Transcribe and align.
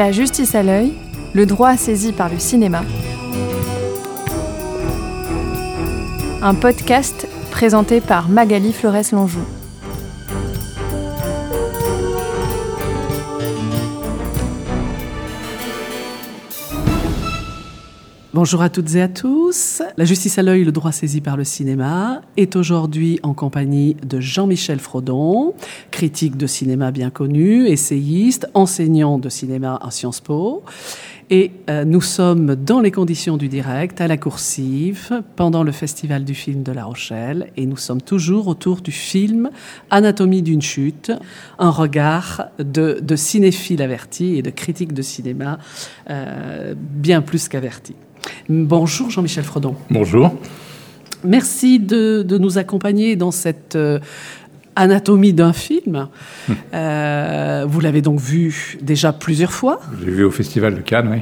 La 0.00 0.12
justice 0.12 0.54
à 0.54 0.62
l'œil, 0.62 0.94
le 1.34 1.44
droit 1.44 1.76
saisi 1.76 2.12
par 2.12 2.30
le 2.30 2.38
cinéma. 2.38 2.84
Un 6.40 6.54
podcast 6.54 7.28
présenté 7.50 8.00
par 8.00 8.30
Magali 8.30 8.72
Flores-Lonjou. 8.72 9.59
Bonjour 18.42 18.62
à 18.62 18.70
toutes 18.70 18.94
et 18.94 19.02
à 19.02 19.08
tous. 19.08 19.82
La 19.98 20.06
justice 20.06 20.38
à 20.38 20.42
l'œil, 20.42 20.64
le 20.64 20.72
droit 20.72 20.92
saisi 20.92 21.20
par 21.20 21.36
le 21.36 21.44
cinéma, 21.44 22.22
est 22.38 22.56
aujourd'hui 22.56 23.20
en 23.22 23.34
compagnie 23.34 23.96
de 24.02 24.18
Jean-Michel 24.18 24.78
Frodon, 24.78 25.52
critique 25.90 26.38
de 26.38 26.46
cinéma 26.46 26.90
bien 26.90 27.10
connu, 27.10 27.66
essayiste, 27.66 28.48
enseignant 28.54 29.18
de 29.18 29.28
cinéma 29.28 29.78
à 29.82 29.90
Sciences 29.90 30.22
Po. 30.22 30.62
Et 31.28 31.52
euh, 31.68 31.84
nous 31.84 32.00
sommes 32.00 32.56
dans 32.56 32.80
les 32.80 32.90
conditions 32.90 33.36
du 33.36 33.48
direct, 33.48 34.00
à 34.00 34.08
la 34.08 34.16
coursive, 34.16 35.22
pendant 35.36 35.62
le 35.62 35.70
Festival 35.70 36.24
du 36.24 36.34
film 36.34 36.62
de 36.62 36.72
La 36.72 36.86
Rochelle. 36.86 37.48
Et 37.58 37.66
nous 37.66 37.76
sommes 37.76 38.00
toujours 38.00 38.48
autour 38.48 38.80
du 38.80 38.90
film 38.90 39.50
Anatomie 39.90 40.40
d'une 40.40 40.62
chute, 40.62 41.12
un 41.58 41.70
regard 41.70 42.46
de, 42.58 43.16
cinéphile 43.16 43.82
averti 43.82 44.38
et 44.38 44.42
de 44.42 44.48
critique 44.48 44.94
de 44.94 45.02
cinéma 45.02 45.58
euh, 46.08 46.74
bien 46.78 47.20
plus 47.20 47.46
qu'averti. 47.46 47.94
Bonjour 48.52 49.10
Jean-Michel 49.10 49.44
Frodon. 49.44 49.76
Bonjour. 49.90 50.36
Merci 51.22 51.78
de, 51.78 52.26
nous 52.36 52.58
accompagner 52.58 53.14
dans 53.14 53.30
cette 53.30 53.76
euh, 53.76 54.00
anatomie 54.74 55.32
d'un 55.32 55.52
film. 55.52 56.08
Hum. 56.48 56.56
Euh, 56.74 57.64
vous 57.68 57.78
l'avez 57.78 58.02
donc 58.02 58.18
vu 58.18 58.76
déjà 58.82 59.12
plusieurs 59.12 59.52
fois 59.52 59.80
J'ai 60.04 60.10
vu 60.10 60.24
au 60.24 60.32
Festival 60.32 60.74
de 60.74 60.80
Cannes, 60.80 61.10
oui. 61.12 61.20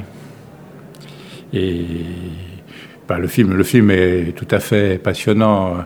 Et 1.53 1.85
bah, 3.07 3.19
le, 3.19 3.27
film, 3.27 3.53
le 3.53 3.63
film 3.63 3.91
est 3.91 4.35
tout 4.35 4.47
à 4.49 4.59
fait 4.59 4.97
passionnant 4.97 5.85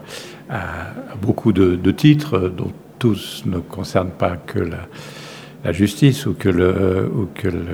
à, 0.49 0.93
beaucoup 1.21 1.51
de, 1.51 1.91
titres 1.91 2.53
dont 2.55 2.71
tous 2.99 3.43
ne 3.45 3.57
concernent 3.57 4.11
pas 4.17 4.37
que 4.37 4.59
la, 4.59 5.73
justice 5.73 6.25
ou 6.25 6.35
que, 6.35 6.47
le, 6.47 7.11
ou 7.13 7.27
que 7.35 7.49
le 7.49 7.65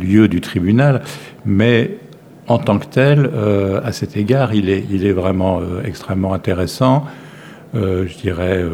lieu 0.00 0.26
du 0.26 0.40
tribunal, 0.40 1.02
mais 1.44 1.98
en 2.46 2.58
tant 2.58 2.78
que 2.78 2.86
tel, 2.86 3.30
euh, 3.32 3.80
à 3.84 3.92
cet 3.92 4.16
égard, 4.16 4.54
il 4.54 4.68
est, 4.68 5.12
vraiment 5.12 5.60
euh, 5.60 5.82
extrêmement 5.84 6.34
intéressant, 6.34 7.04
euh, 7.74 8.06
je 8.06 8.16
dirais, 8.18 8.64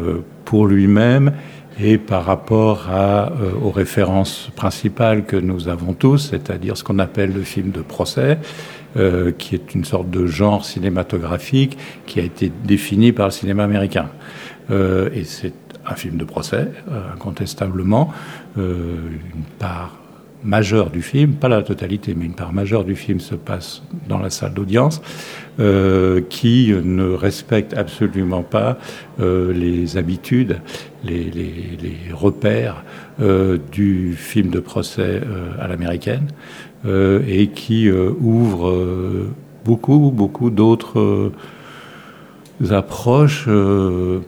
pour 0.45 0.67
lui-même 0.67 1.33
et 1.79 1.97
par 1.97 2.25
rapport 2.25 2.89
aux 3.63 3.71
références 3.71 4.51
principales 4.55 5.23
que 5.23 5.37
nous 5.37 5.69
avons 5.69 5.93
tous, 5.93 6.29
c'est-à-dire 6.31 6.77
ce 6.77 6.83
qu'on 6.83 6.99
appelle 6.99 7.33
le 7.33 7.41
film 7.41 7.71
de 7.71 7.81
procès, 7.81 8.37
qui 9.37 9.55
est 9.55 9.73
une 9.73 9.85
sorte 9.85 10.09
de 10.09 10.27
genre 10.27 10.65
cinématographique 10.65 11.77
qui 12.05 12.19
a 12.19 12.23
été 12.23 12.51
défini 12.65 13.13
par 13.13 13.27
le 13.27 13.31
cinéma 13.31 13.63
américain. 13.63 14.09
et 14.69 15.23
c'est 15.23 15.53
un 15.87 15.95
film 15.95 16.17
de 16.17 16.25
procès, 16.25 16.67
incontestablement, 17.15 18.13
une 18.57 19.45
part 19.57 20.00
majeure 20.43 20.89
du 20.89 21.01
film, 21.01 21.33
pas 21.33 21.47
la 21.47 21.61
totalité, 21.61 22.15
mais 22.17 22.25
une 22.25 22.33
part 22.33 22.53
majeure 22.53 22.83
du 22.83 22.95
film 22.95 23.19
se 23.19 23.35
passe 23.35 23.83
dans 24.07 24.19
la 24.19 24.29
salle 24.29 24.53
d'audience, 24.53 25.01
euh, 25.59 26.21
qui 26.29 26.73
ne 26.73 27.13
respecte 27.13 27.73
absolument 27.75 28.43
pas 28.43 28.77
euh, 29.19 29.53
les 29.53 29.97
habitudes, 29.97 30.59
les, 31.03 31.31
repères 32.13 32.83
euh, 33.21 33.57
du 33.71 34.13
film 34.15 34.49
de 34.49 34.59
procès 34.59 35.21
à 35.59 35.67
l'américaine, 35.67 36.27
et 36.85 37.47
qui 37.47 37.91
ouvre 37.91 39.27
beaucoup, 39.63 40.11
beaucoup 40.11 40.49
d'autres 40.49 41.31
approches, 42.71 43.47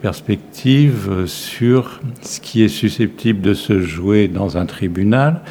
perspectives 0.01 1.25
sur 1.25 1.99
ce 2.21 2.39
qui 2.39 2.63
est 2.63 2.67
susceptible 2.67 3.41
de 3.41 3.55
se 3.55 3.79
jouer 3.79 4.27
dans 4.27 4.57
un 4.57 4.67
tribunal 4.67 5.41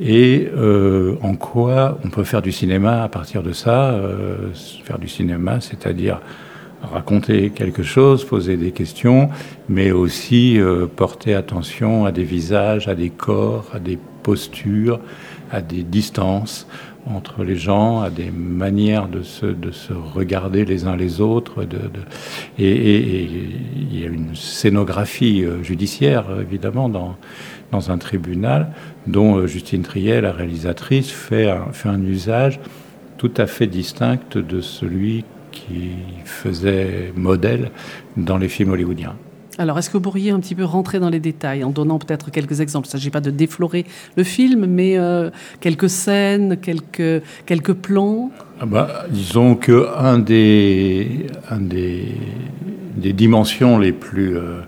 et 0.00 0.48
euh, 0.54 1.16
en 1.22 1.34
quoi 1.34 1.98
on 2.04 2.08
peut 2.08 2.24
faire 2.24 2.42
du 2.42 2.52
cinéma 2.52 3.02
à 3.02 3.08
partir 3.08 3.42
de 3.42 3.52
ça. 3.52 3.90
Euh, 3.90 4.52
faire 4.84 4.98
du 4.98 5.08
cinéma, 5.08 5.60
c'est-à-dire 5.60 6.20
raconter 6.82 7.50
quelque 7.50 7.82
chose, 7.82 8.24
poser 8.24 8.56
des 8.56 8.72
questions, 8.72 9.30
mais 9.68 9.92
aussi 9.92 10.58
euh, 10.58 10.86
porter 10.86 11.34
attention 11.34 12.04
à 12.06 12.12
des 12.12 12.24
visages, 12.24 12.88
à 12.88 12.94
des 12.94 13.10
corps, 13.10 13.70
à 13.72 13.78
des 13.78 13.98
postures, 14.22 14.98
à 15.50 15.60
des 15.60 15.82
distances 15.82 16.66
entre 17.06 17.42
les 17.42 17.56
gens, 17.56 18.00
à 18.00 18.10
des 18.10 18.30
manières 18.30 19.08
de 19.08 19.22
se, 19.22 19.46
de 19.46 19.72
se 19.72 19.92
regarder 19.92 20.64
les 20.64 20.86
uns 20.86 20.94
les 20.94 21.20
autres. 21.20 21.66
Et, 22.58 23.22
il 23.74 24.00
y 24.00 24.04
a 24.04 24.08
une 24.08 24.36
scénographie 24.36 25.44
judiciaire, 25.62 26.26
évidemment, 26.40 26.88
dans, 26.88 27.16
dans 27.72 27.90
un 27.90 27.98
tribunal, 27.98 28.68
dont 29.06 29.36
euh, 29.36 29.46
Justine 29.46 29.82
Triet, 29.82 30.20
la 30.20 30.32
réalisatrice, 30.32 31.10
fait 31.10 31.50
un, 31.50 31.72
fait 31.72 31.88
un 31.88 32.02
usage 32.02 32.60
tout 33.16 33.32
à 33.36 33.46
fait 33.46 33.66
distinct 33.66 34.36
de 34.36 34.60
celui 34.60 35.24
qui 35.50 35.90
faisait 36.24 37.12
modèle 37.16 37.70
dans 38.16 38.38
les 38.38 38.48
films 38.48 38.72
hollywoodiens. 38.72 39.16
Alors, 39.58 39.78
est-ce 39.78 39.90
que 39.90 39.98
vous 39.98 40.02
pourriez 40.02 40.30
un 40.30 40.40
petit 40.40 40.54
peu 40.54 40.64
rentrer 40.64 40.98
dans 40.98 41.10
les 41.10 41.20
détails 41.20 41.62
en 41.62 41.70
donnant 41.70 41.98
peut-être 41.98 42.30
quelques 42.30 42.60
exemples? 42.60 42.86
Il 42.86 42.88
ne 42.88 42.92
s'agit 42.92 43.10
pas 43.10 43.20
de 43.20 43.30
déflorer 43.30 43.84
le 44.16 44.24
film, 44.24 44.64
mais 44.66 44.98
euh, 44.98 45.30
quelques 45.60 45.90
scènes, 45.90 46.56
quelques, 46.56 47.22
quelques 47.44 47.74
plans? 47.74 48.30
Ah 48.60 48.66
bah, 48.66 49.04
Disons 49.10 49.54
qu'un 49.54 50.18
des, 50.18 51.26
un 51.50 51.60
des, 51.60 52.06
des 52.96 53.12
dimensions 53.12 53.78
les 53.78 53.92
plus, 53.92 54.36
euh, 54.36 54.60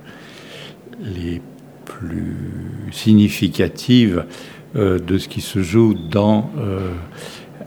les 1.02 1.40
plus 1.84 2.36
significative 2.92 4.24
euh, 4.76 4.98
de 4.98 5.18
ce 5.18 5.28
qui 5.28 5.40
se 5.40 5.62
joue 5.62 5.94
dans 5.94 6.50
euh, 6.58 6.90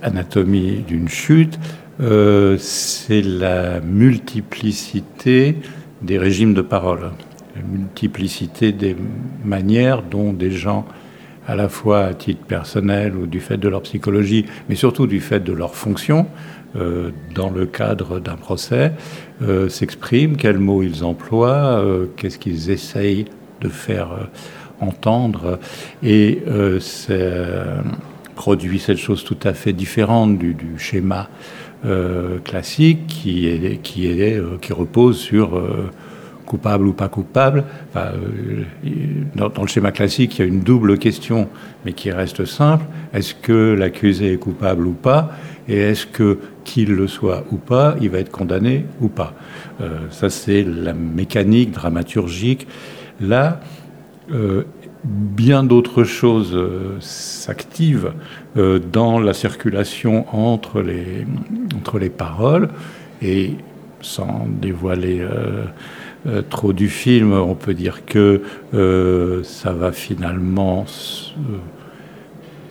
Anatomie 0.02 0.84
d'une 0.86 1.08
chute, 1.08 1.58
euh, 2.02 2.58
c'est 2.60 3.22
la 3.22 3.80
multiplicité 3.80 5.56
des 6.02 6.18
régimes 6.18 6.54
de 6.54 6.62
parole, 6.62 7.12
la 7.56 7.62
multiplicité 7.62 8.74
des 8.74 8.96
manières 9.46 10.04
dont 10.04 10.34
des 10.34 10.52
gens, 10.52 10.86
à 11.48 11.56
la 11.56 11.70
fois 11.70 12.02
à 12.02 12.14
titre 12.14 12.44
personnel 12.46 13.16
ou 13.16 13.26
du 13.26 13.40
fait 13.40 13.58
de 13.58 13.70
leur 13.70 13.84
psychologie, 13.84 14.46
mais 14.68 14.76
surtout 14.76 15.08
du 15.08 15.22
fait 15.22 15.40
de 15.40 15.54
leur 15.54 15.76
fonction, 15.76 16.28
dans 17.34 17.50
le 17.50 17.66
cadre 17.66 18.20
d'un 18.20 18.36
procès, 18.36 18.92
s'expriment, 19.70 20.36
quels 20.36 20.60
mots 20.60 20.84
ils 20.84 21.04
emploient, 21.04 21.84
qu'est-ce 22.18 22.38
qu'ils 22.38 22.70
essayent 22.70 23.26
de 23.62 23.70
faire 23.70 24.10
entendre. 24.80 25.60
Et 26.04 26.42
euh, 26.48 26.80
ça 26.80 27.14
produit 28.36 28.80
cette 28.80 28.98
chose 28.98 29.24
tout 29.24 29.38
à 29.44 29.54
fait 29.54 29.74
différente 29.74 30.38
du, 30.38 30.56
schéma 30.78 31.30
euh, 31.86 32.40
classique 32.40 33.08
qui, 33.08 33.48
est, 33.48 33.82
qui, 33.82 34.08
est, 34.08 34.38
euh, 34.38 34.58
qui 34.62 34.74
repose 34.74 35.18
sur 35.18 35.62
coupable 36.46 36.88
ou 36.88 36.94
pas 36.94 37.10
coupable. 37.10 37.66
dans, 37.94 39.62
le 39.62 39.68
schéma 39.68 39.92
classique, 39.92 40.38
il 40.38 40.42
y 40.42 40.46
a 40.46 40.48
une 40.48 40.62
double 40.62 40.98
question, 40.98 41.50
mais 41.84 41.92
qui 41.92 42.10
reste 42.10 42.46
simple. 42.46 42.86
Est-ce 43.14 43.36
que 43.36 43.74
l'accusé 43.74 44.34
est 44.34 44.38
coupable 44.38 44.88
ou 44.88 44.94
pas? 44.94 45.32
Et 45.68 45.76
est-ce 45.76 46.06
que, 46.06 46.40
qu'il 46.64 46.94
le 46.94 47.08
soit 47.10 47.44
ou 47.52 47.58
pas, 47.58 47.98
il 48.00 48.10
va 48.10 48.20
être 48.20 48.32
condamné 48.32 48.86
ou 49.02 49.10
pas? 49.10 49.34
Ça, 50.10 50.30
c'est 50.30 50.64
la 50.64 50.94
mécanique 50.94 51.72
dramaturgique. 51.72 52.66
Là, 53.20 53.60
euh, 54.32 54.64
bien 55.06 55.64
d'autres 55.64 56.04
choses 56.04 56.54
euh, 56.54 56.98
s'activent 57.00 58.12
euh, 58.58 58.80
dans 58.80 59.20
la 59.20 59.34
circulation 59.34 60.26
entre 60.36 60.82
les, 60.82 61.26
entre 61.76 61.98
les 61.98 62.10
paroles. 62.10 62.70
Et 63.22 63.54
sans 64.02 64.48
dévoiler 64.48 65.26
trop 66.52 66.72
du 66.72 66.88
film, 66.88 67.34
on 67.34 67.56
peut 67.56 67.74
dire 67.74 68.06
que 68.06 68.44
ça 69.44 69.74
va 69.74 69.92
finalement 69.92 70.86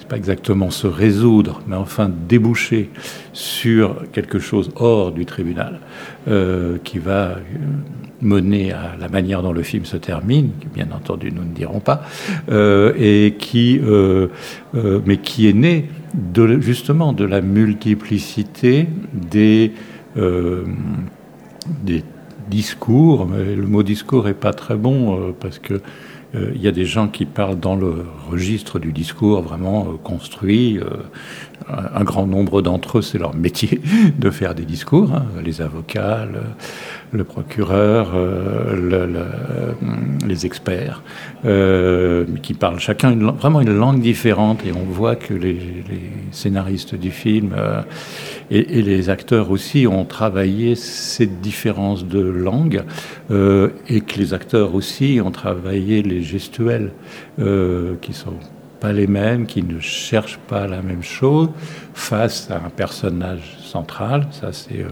pas 0.09 0.17
exactement 0.17 0.71
se 0.71 0.87
résoudre, 0.87 1.63
mais 1.67 1.75
enfin 1.75 2.09
déboucher 2.09 2.91
sur 3.33 4.09
quelque 4.13 4.39
chose 4.39 4.71
hors 4.77 5.11
du 5.11 5.27
tribunal, 5.27 5.81
qui 6.85 7.01
va 7.01 7.39
euh, 8.23 8.27
mener 8.27 8.73
à 8.73 8.97
la 8.99 9.09
manière 9.09 9.43
dont 9.43 9.53
le 9.53 9.63
film 9.63 9.85
se 9.85 9.97
termine, 9.97 10.51
que 10.61 10.69
bien 10.69 10.89
entendu 10.95 11.33
nous 11.33 11.45
ne 11.45 11.55
dirons 11.55 11.81
pas, 11.81 12.03
euh, 12.51 12.93
et 12.99 13.35
qui, 13.39 13.81
mais 15.07 15.17
qui 15.19 15.49
est 15.49 15.53
né 15.53 15.89
de, 16.15 16.61
justement 16.61 17.13
de 17.13 17.25
la 17.25 17.41
multiplicité 17.41 18.89
des, 19.13 19.73
des 20.17 22.05
discours. 22.49 23.27
Mais 23.27 23.55
le 23.55 23.67
mot 23.67 23.83
discours 23.83 24.29
est 24.29 24.35
pas 24.35 24.53
très 24.53 24.77
bon 24.77 25.35
parce 25.41 25.59
que 25.59 25.81
euh, 26.35 26.53
il 26.55 26.61
y 26.61 26.69
a 26.69 26.73
des 26.73 26.85
gens 26.85 27.09
qui 27.09 27.25
parlent 27.25 27.59
dans 27.59 27.77
le 27.77 28.05
registre 28.31 28.79
du 28.79 28.93
discours 28.93 29.43
vraiment 29.43 29.87
euh, 29.89 29.97
construit. 30.03 30.79
Un 31.69 32.05
grand 32.05 32.27
nombre 32.27 32.63
d'entre 32.63 32.99
eux, 32.99 33.03
c'est 33.03 33.19
leur 33.19 33.35
métier 33.35 33.81
de 34.19 34.31
faire 34.31 34.55
des 34.55 34.65
discours. 34.65 35.13
Hein. 35.13 35.27
les 35.45 35.61
avocats, 35.61 36.27
le, 37.13 37.25
procureur, 37.25 38.13
les 40.27 40.47
experts, 40.47 41.03
qui 42.43 42.55
parlent 42.55 42.79
chacun 42.79 43.15
vraiment 43.15 43.61
une 43.61 43.77
langue 43.77 44.01
différente. 44.01 44.65
Et 44.67 44.73
on 44.73 44.85
voit 44.85 45.17
que 45.17 45.35
les, 45.35 45.59
scénaristes 46.31 46.95
du 46.95 47.11
film 47.11 47.55
et, 48.51 48.83
les 48.83 49.11
acteurs 49.11 49.51
aussi 49.51 49.87
ont 49.87 50.05
travaillé 50.05 50.75
cette 50.75 51.41
différence 51.41 52.07
de 52.07 52.21
langue 52.21 52.85
et 53.31 54.01
que 54.01 54.19
les 54.19 54.35
acteurs 54.35 54.75
aussi 54.75 55.21
ont 55.25 55.31
travaillé 55.31 56.03
les 56.03 56.23
gestuels 56.23 56.93
euh, 57.39 57.95
qui 58.01 58.13
sont 58.13 58.35
pas 58.81 58.93
les 58.93 59.07
mêmes, 59.07 59.47
qui 59.47 59.63
ne 59.63 59.81
cherchent 59.81 60.39
pas 60.49 60.67
la 60.67 60.83
même 60.83 61.03
chose 61.03 61.51
face 61.95 62.51
à 62.51 62.57
un 62.57 62.71
personnage 62.71 63.57
central, 63.61 64.27
ça 64.31 64.53
c'est 64.53 64.81
euh, 64.81 64.89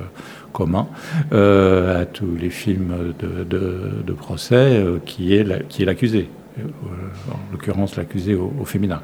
commun 0.52 0.86
euh, 1.32 2.02
à 2.02 2.06
tous 2.06 2.36
les 2.36 2.50
films 2.50 3.14
de, 3.18 4.12
procès, 4.12 4.54
euh, 4.54 4.98
qui 5.04 5.34
est 5.34 5.46
est 5.46 5.84
l'accusé, 5.84 6.28
en 6.58 7.52
l'occurrence 7.52 7.96
l'accusé 7.96 8.34
au, 8.34 8.64
féminin, 8.64 9.02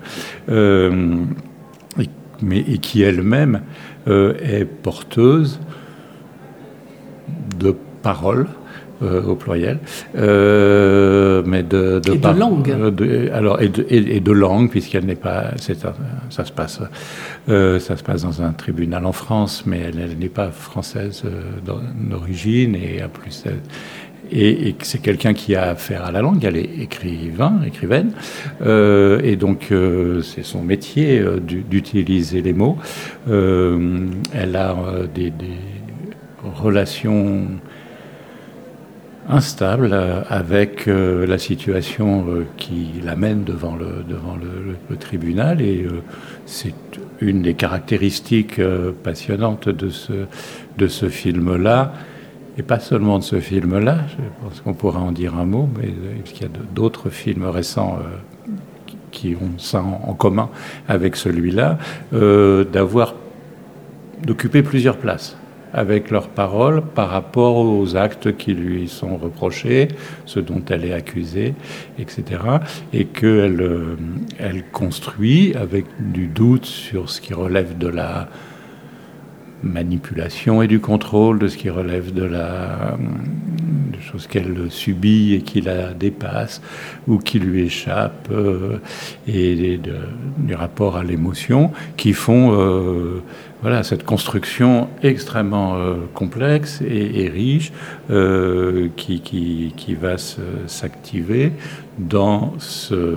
mais 2.43 2.61
et 2.61 2.79
qui 2.79 3.03
elle-même 3.03 3.61
est 4.07 4.65
porteuse 4.65 5.61
de 7.59 7.77
paroles 8.03 8.49
euh, 9.03 9.23
au 9.23 9.35
pluriel, 9.35 9.79
euh, 10.15 11.43
mais 11.47 11.63
de, 11.63 12.03
de, 12.05 12.13
et 12.13 12.19
de 12.19 12.39
langue. 12.39 12.71
Euh, 12.71 13.29
alors 13.33 13.63
et 13.63 13.71
de, 13.71 13.87
et, 13.89 14.21
de 14.21 14.33
langue 14.33 14.69
puisqu'elle 14.69 15.07
n'est 15.07 15.15
pas, 15.15 15.53
ça 15.57 16.45
se 16.45 16.53
passe, 16.53 16.81
ça 17.49 17.97
se 17.97 18.03
passe 18.03 18.23
dans 18.25 18.43
un 18.43 18.53
tribunal 18.53 19.07
en 19.07 19.13
France, 19.13 19.65
mais 19.65 19.81
elle, 19.89 20.19
n'est 20.19 20.29
pas 20.29 20.51
française 20.51 21.23
d'origine 21.65 22.75
et 22.75 23.01
plus. 23.11 23.45
Et, 24.31 24.69
et 24.69 24.77
c'est 24.83 25.01
quelqu'un 25.01 25.33
qui 25.33 25.55
a 25.55 25.71
affaire 25.71 26.05
à 26.05 26.13
la 26.13 26.21
langue, 26.21 26.45
elle 26.45 26.59
est 26.59 26.83
écrivain, 26.83 27.63
écrivaine, 27.67 28.13
et 28.63 29.37
donc 29.37 29.73
c'est 30.23 30.45
son 30.45 30.63
métier 30.63 31.25
d'utiliser 31.41 32.43
les 32.43 32.53
mots. 32.53 32.77
elle 33.27 34.57
a 34.57 34.77
des, 35.15 35.31
des 35.31 35.57
relations 36.43 37.47
instable 39.31 39.91
euh, 39.93 40.23
avec 40.29 40.89
euh, 40.89 41.27
la 41.27 41.39
situation 41.39 42.27
euh, 42.29 42.47
qui 42.57 42.89
l'amène 43.05 43.45
devant 43.45 43.77
le, 43.77 44.05
devant 44.07 44.37
le, 44.37 44.97
tribunal 44.97 45.63
et 45.63 45.87
c'est 46.47 46.75
une 47.21 47.43
des 47.43 47.55
caractéristiques 47.55 48.61
passionnantes 49.03 49.69
de 49.69 49.89
ce, 49.89 50.13
de 50.77 50.89
ce 50.89 51.09
film-là. 51.09 51.95
Et 52.59 52.63
pas 52.63 52.81
seulement 52.81 53.19
de 53.19 53.25
ce 53.25 53.41
film-là, 53.41 53.99
je 54.09 54.45
pense 54.45 54.61
qu'on 54.61 54.75
pourra 54.75 55.01
en 55.01 55.13
dire 55.13 55.37
un 55.37 55.47
mot, 55.47 55.69
mais 55.79 55.95
qu'il 56.25 56.43
y 56.43 56.45
a 56.45 56.53
d'autres 56.75 57.09
films 57.09 57.45
récents 57.45 57.99
qui 59.11 59.37
ont 59.41 59.59
ça 59.59 59.81
en, 59.83 60.13
commun 60.13 60.51
avec 60.89 61.17
celui-là, 61.17 61.79
d'avoir 62.13 63.15
d'occuper 64.23 64.63
plusieurs 64.63 64.99
places 64.99 65.37
avec 65.73 66.11
leurs 66.11 66.29
paroles 66.29 66.83
par 66.83 67.11
rapport 67.11 67.57
aux 67.57 67.97
actes 67.97 68.37
qui 68.37 68.55
lui 68.55 68.89
sont 68.89 69.17
reprochés, 69.17 69.89
ce 70.27 70.41
dont 70.41 70.63
elle 70.69 70.85
est 70.85 70.93
accusée, 70.93 71.55
etc. 71.99 72.25
Et 72.93 73.07
qu'elle 73.07 73.61
euh, 73.61 73.97
elle 74.39 74.65
construit 74.71 75.55
avec 75.55 75.85
du 75.99 76.27
doute 76.27 76.67
sur 76.67 77.11
ce 77.11 77.21
qui 77.21 77.35
relève 77.35 77.79
de 77.79 77.89
la 77.89 78.29
manipulation 79.63 80.63
et 80.63 80.67
du 80.67 80.81
contrôle, 80.81 81.39
de 81.39 81.49
ce 81.49 81.57
qui 81.57 81.71
relève 81.71 82.13
de 82.13 82.25
la 82.25 82.97
de 83.91 84.01
choses 84.01 84.27
qu'elle 84.27 84.71
subit 84.71 85.35
et 85.35 85.43
qui 85.43 85.61
la 85.61 85.93
dépasse 85.93 86.63
ou 87.07 87.19
qui 87.19 87.39
lui 87.39 87.63
échappe, 87.63 88.29
euh, 88.31 88.79
et 89.27 89.79
du 90.39 90.55
rapport 90.55 90.97
à 90.97 91.05
l'émotion, 91.05 91.73
qui 91.97 92.13
font 92.13 92.53
euh, 92.53 93.23
voilà, 93.63 93.83
cette 93.83 94.05
construction 94.05 94.89
extrêmement 95.03 95.75
euh, 95.77 95.97
complexe 96.15 96.81
et, 96.81 97.29
riche 97.29 97.73
euh, 98.11 98.89
qui, 98.97 99.21
qui, 99.21 99.75
qui, 99.77 99.95
va 99.95 100.17
s'activer 100.67 101.53
dans 101.99 102.55
ce, 102.59 103.17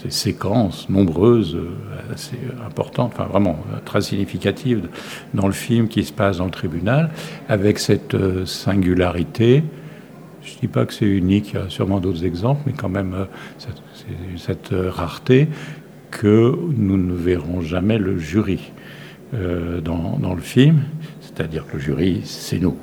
ces 0.00 0.10
séquences 0.10 0.88
nombreuses, 0.88 1.56
euh, 1.56 2.14
assez 2.14 2.38
importantes, 2.64 3.12
enfin 3.14 3.24
vraiment 3.24 3.58
très 3.84 4.00
significatives 4.00 4.88
dans 5.34 5.48
le 5.48 5.52
film 5.52 5.88
qui 5.88 6.04
se 6.04 6.12
passe 6.12 6.38
dans 6.38 6.46
le 6.46 6.52
tribunal, 6.52 7.10
avec 7.48 7.80
cette 7.80 8.16
singularité. 8.46 9.64
Je 10.42 10.54
ne 10.54 10.60
dis 10.60 10.68
pas 10.68 10.86
que 10.86 10.94
c'est 10.94 11.04
unique, 11.04 11.50
il 11.52 11.56
y 11.56 11.62
a 11.62 11.68
sûrement 11.68 12.00
d'autres 12.00 12.24
exemples, 12.24 12.62
mais 12.66 12.72
quand 12.72 12.88
même 12.88 13.26
cette 14.36 14.72
rareté 14.72 15.48
que 16.10 16.56
nous 16.76 16.96
ne 16.96 17.14
verrons 17.14 17.60
jamais 17.60 17.98
le 17.98 18.18
jury 18.18 18.72
euh, 19.32 19.80
dans, 19.80 20.34
le 20.34 20.40
film. 20.40 20.82
C'est-à-dire 21.20 21.64
que 21.66 21.74
le 21.74 21.78
jury, 21.78 22.22
c'est 22.24 22.58
nous, 22.58 22.76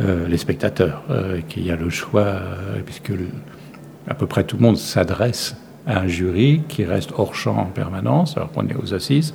euh, 0.00 0.26
les 0.26 0.38
spectateurs, 0.38 1.04
euh, 1.10 1.40
qu'il 1.46 1.66
y 1.66 1.70
a 1.70 1.76
le 1.76 1.90
choix, 1.90 2.40
puisque 2.86 3.12
à 4.08 4.14
peu 4.14 4.26
près 4.26 4.44
tout 4.44 4.56
le 4.56 4.62
monde 4.62 4.78
s'adresse 4.78 5.54
à 5.86 6.00
un 6.00 6.06
jury 6.06 6.62
qui 6.68 6.84
reste 6.84 7.10
hors 7.16 7.34
champ 7.34 7.58
en 7.58 7.66
permanence, 7.66 8.36
alors 8.36 8.50
qu'on 8.52 8.66
est 8.68 8.74
aux 8.74 8.94
assises. 8.94 9.34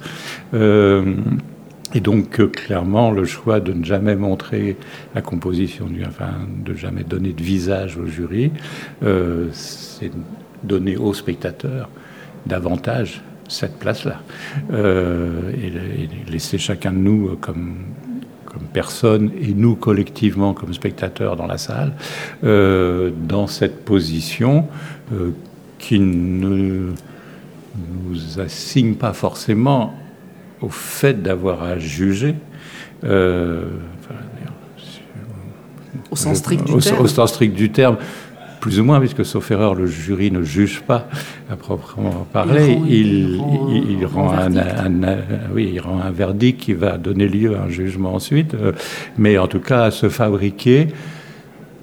et 0.54 2.00
donc, 2.00 2.52
clairement, 2.52 3.12
le 3.12 3.26
choix 3.26 3.60
de 3.60 3.74
ne 3.74 3.84
jamais 3.84 4.16
montrer 4.16 4.78
la 5.14 5.22
composition, 5.22 5.86
du, 5.86 6.04
enfin, 6.06 6.32
de 6.66 6.74
jamais 6.74 7.04
donner 7.04 7.34
de 7.34 7.44
visage 7.44 7.98
au 7.98 8.08
jury, 8.08 8.52
c'est 9.52 10.12
donner 10.64 10.98
aux 10.98 11.14
spectateurs 11.14 11.90
davantage 12.48 13.22
cette 13.48 13.78
place-là. 13.80 14.22
Euh, 14.72 15.52
et, 15.54 16.30
laisser 16.30 16.58
chacun 16.58 16.92
de 16.92 16.98
nous 16.98 17.30
euh, 17.30 17.38
comme, 17.40 17.78
comme 18.46 18.64
personne 18.74 19.32
et 19.40 19.54
nous 19.54 19.76
collectivement 19.76 20.54
comme 20.54 20.74
spectateurs 20.74 21.36
dans 21.36 21.48
la 21.48 21.58
salle, 21.58 21.94
euh, 22.44 23.12
dans 23.28 23.48
cette 23.48 23.86
position 23.86 24.68
qui 25.80 26.00
ne 26.00 26.92
nous 28.04 28.40
assigne 28.40 28.96
pas 28.96 29.14
forcément 29.14 29.94
au 30.62 30.70
fait 30.70 31.22
d'avoir 31.22 31.64
à 31.64 31.80
juger. 31.80 32.36
au 36.12 36.16
sens 36.16 36.38
strict 36.38 36.66
du 36.66 36.78
terme. 36.78 37.02
Au 37.02 37.08
sens 37.08 37.30
strict 37.30 37.54
du 37.54 37.72
terme 37.72 37.98
plus 38.60 38.80
ou 38.80 38.84
moins, 38.84 39.00
puisque 39.00 39.26
sauf 39.26 39.50
erreur, 39.52 39.76
le 39.76 39.86
jury 39.86 40.32
ne 40.32 40.42
juge 40.42 40.82
pas 40.82 41.08
à 41.50 41.56
proprement 41.56 42.28
parler. 42.32 42.78
Il, 42.88 44.06
rend, 44.06 44.32
un, 44.32 44.52
oui, 45.54 45.72
il 45.74 45.80
rend 45.80 46.00
un 46.00 46.12
verdict 46.12 46.60
qui 46.62 46.74
va 46.74 46.98
donner 46.98 47.28
lieu 47.28 47.56
à 47.56 47.64
un 47.64 47.70
jugement 47.70 48.14
ensuite, 48.14 48.54
euh, 48.54 48.72
mais 49.18 49.38
en 49.38 49.48
tout 49.48 49.60
cas 49.60 49.84
à 49.84 49.92
se 49.92 50.10
fabriquer 50.10 50.88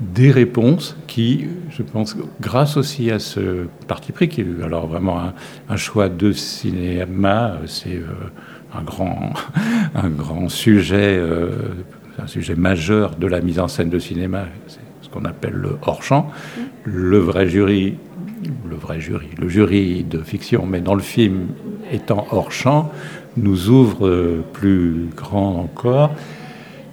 des 0.00 0.30
réponses 0.30 0.96
qui, 1.06 1.46
je 1.70 1.82
pense, 1.82 2.16
grâce 2.40 2.76
aussi 2.76 3.10
à 3.10 3.18
ce 3.18 3.66
parti 3.86 4.12
pris, 4.12 4.28
qui 4.28 4.40
est 4.40 4.46
alors 4.62 4.86
vraiment 4.86 5.20
un, 5.68 5.76
choix 5.76 6.08
de 6.08 6.32
cinéma, 6.32 7.58
c'est 7.66 7.96
euh, 7.96 8.06
un, 8.76 8.82
grand, 8.82 9.32
un 9.94 10.08
grand 10.08 10.48
sujet, 10.48 11.16
euh, 11.16 11.50
un 12.18 12.26
sujet 12.26 12.56
majeur 12.56 13.16
de 13.16 13.26
la 13.26 13.40
mise 13.40 13.60
en 13.60 13.68
scène 13.68 13.90
de 13.90 13.98
cinéma 13.98 14.46
qu'on 15.14 15.24
appelle 15.24 15.54
le 15.54 15.78
hors-champ. 15.82 16.30
Le 16.84 17.18
vrai 17.18 17.48
jury, 17.48 17.96
le 18.68 18.76
vrai 18.76 19.00
jury, 19.00 19.28
le 19.38 19.48
jury 19.48 20.04
de 20.04 20.18
fiction, 20.18 20.66
mais 20.66 20.80
dans 20.80 20.94
le 20.94 21.02
film 21.02 21.48
étant 21.92 22.26
hors-champ, 22.32 22.90
nous 23.36 23.68
ouvre 23.68 24.42
plus 24.52 25.08
grand 25.16 25.60
encore 25.60 26.10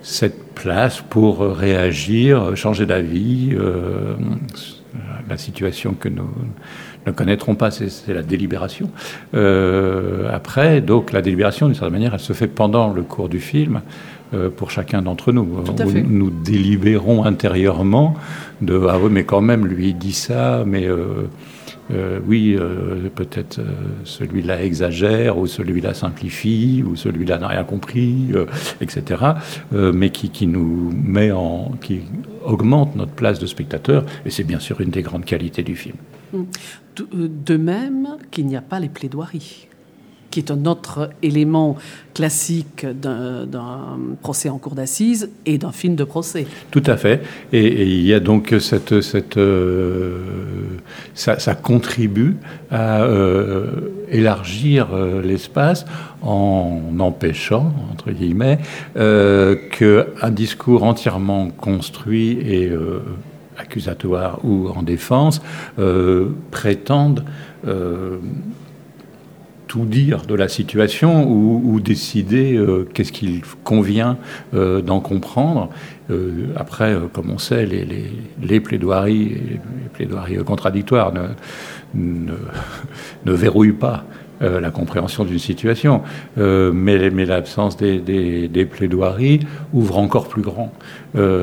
cette 0.04 0.54
place 0.54 1.02
pour 1.02 1.40
réagir, 1.42 2.56
changer 2.56 2.86
d'avis. 2.86 3.50
Euh, 3.54 4.16
la 5.30 5.38
situation 5.38 5.94
que 5.94 6.10
nous 6.10 6.30
ne 7.06 7.12
connaîtrons 7.12 7.56
pas, 7.56 7.72
c'est 7.72 8.14
la 8.14 8.22
délibération. 8.22 8.92
Euh, 9.34 10.30
après, 10.34 10.82
donc 10.82 11.12
la 11.12 11.22
délibération, 11.22 11.68
d'une 11.68 11.76
certaine 11.76 11.94
manière, 11.94 12.14
elle 12.14 12.20
se 12.20 12.34
fait 12.34 12.48
pendant 12.48 12.92
le 12.92 13.04
cours 13.04 13.30
du 13.30 13.40
film. 13.40 13.82
Euh, 14.34 14.50
pour 14.50 14.72
chacun 14.72 15.02
d'entre 15.02 15.34
nous. 15.34 15.46
Nous 16.08 16.30
délibérons 16.30 17.26
intérieurement 17.26 18.16
de 18.62 18.80
ah 18.90 18.98
oui 18.98 19.10
mais 19.12 19.26
quand 19.26 19.42
même 19.42 19.66
lui 19.66 19.94
dit 19.94 20.14
ça, 20.14 20.64
mais 20.66 20.88
euh, 20.88 22.20
oui, 22.26 22.58
peut-être 23.16 23.60
celui-là 24.06 24.64
exagère, 24.64 25.38
ou 25.38 25.48
celui-là 25.48 25.94
simplifie, 25.94 26.82
ou 26.88 26.96
celui-là 26.96 27.40
n'a 27.40 27.48
rien 27.50 27.66
compris, 27.66 28.30
etc. 28.80 29.22
mais 29.72 30.10
qui, 30.12 30.30
qui, 30.30 30.48
nous 30.48 30.94
met 30.94 31.34
en, 31.34 31.74
qui 31.82 32.04
augmente 32.46 32.96
notre 32.96 33.12
place 33.12 33.40
de 33.40 33.46
spectateur, 33.46 34.06
et 34.26 34.30
c'est 34.30 34.46
bien 34.46 34.60
sûr 34.60 34.80
une 34.80 34.92
des 34.92 35.02
grandes 35.02 35.26
qualités 35.26 35.64
du 35.64 35.76
film. 35.76 35.96
De 37.20 37.58
même 37.58 38.08
qu'il 38.30 38.46
n'y 38.46 38.56
a 38.56 38.62
pas 38.62 38.80
les 38.80 38.88
plaidoiries 38.90 39.68
qui 40.32 40.40
est 40.40 40.50
un 40.50 40.66
autre 40.66 41.10
élément 41.22 41.76
classique 42.14 42.86
d'un 42.86 43.48
procès 44.22 44.50
en 44.50 44.58
cour 44.58 44.76
d'assises 44.76 45.30
et 45.46 45.58
d'un 45.58 45.72
film 45.72 45.96
de 45.96 46.04
procès. 46.04 46.48
Tout 46.72 46.84
à 46.86 46.98
fait. 46.98 47.22
Et, 47.54 47.84
il 47.84 48.06
y 48.06 48.14
a 48.14 48.20
donc 48.20 48.56
cette... 48.60 48.92
euh, 49.38 50.18
ça, 51.14 51.56
contribue 51.56 52.38
à 52.70 53.04
euh, 53.04 53.92
élargir 54.10 54.90
euh, 54.94 55.22
l'espace 55.22 55.86
en 56.22 56.82
empêchant, 57.00 57.74
entre 57.92 58.12
guillemets, 58.12 58.60
qu'un 58.96 60.30
discours 60.32 60.84
entièrement 60.84 61.50
construit 61.50 62.32
et 62.32 62.72
accusatoire 63.58 64.40
ou 64.44 64.70
en 64.70 64.84
défense 64.84 65.42
prétende 66.52 67.26
tout 69.72 69.86
dire 69.86 70.24
de 70.28 70.36
la 70.36 70.50
situation 70.50 71.32
ou, 71.32 71.80
décider 71.80 72.58
euh, 72.58 72.86
qu'est-ce 72.94 73.14
qu'il 73.14 73.40
convient 73.64 74.18
euh, 74.54 74.82
d'en 74.82 75.00
comprendre. 75.00 75.70
Euh, 76.10 76.48
après, 76.58 76.94
comme 77.14 77.30
on 77.30 77.38
sait, 77.38 77.66
les, 77.66 77.88
les, 78.44 78.60
plaidoiries, 78.60 79.30
les 79.30 79.90
plaidoiries 79.94 80.44
contradictoires 80.44 81.14
ne, 81.14 81.28
ne, 81.96 82.34
verrouillent 83.34 83.72
pas 83.72 84.04
la 84.42 84.72
compréhension 84.72 85.24
d'une 85.24 85.38
situation, 85.38 86.02
mais, 86.36 87.12
mais 87.12 87.26
l'absence 87.26 87.78
des, 87.78 88.00
des, 88.00 88.66
plaidoiries 88.66 89.42
ouvre 89.72 90.00
encore 90.00 90.28
plus 90.28 90.42
grand 90.42 90.74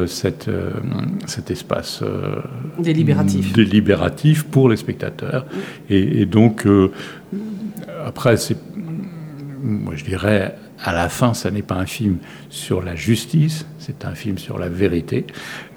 cette, 0.08 0.50
cet 1.26 1.52
espace 1.52 2.02
délibératif. 2.76 3.52
délibératif 3.52 4.42
pour 4.46 4.68
les 4.68 4.76
spectateurs. 4.76 5.46
Et, 5.88 6.22
et 6.22 6.26
donc, 6.26 6.66
après, 8.08 8.38
c'est, 8.38 8.56
moi 9.62 9.94
je 9.94 10.04
dirais, 10.04 10.54
à 10.82 10.92
la 10.92 11.08
fin, 11.08 11.34
ça 11.34 11.50
n'est 11.50 11.62
pas 11.62 11.74
un 11.74 11.86
film 11.86 12.18
sur 12.50 12.82
la 12.82 12.94
justice, 12.94 13.66
c'est 13.78 14.04
un 14.04 14.14
film 14.14 14.38
sur 14.38 14.58
la 14.58 14.68
vérité, 14.68 15.26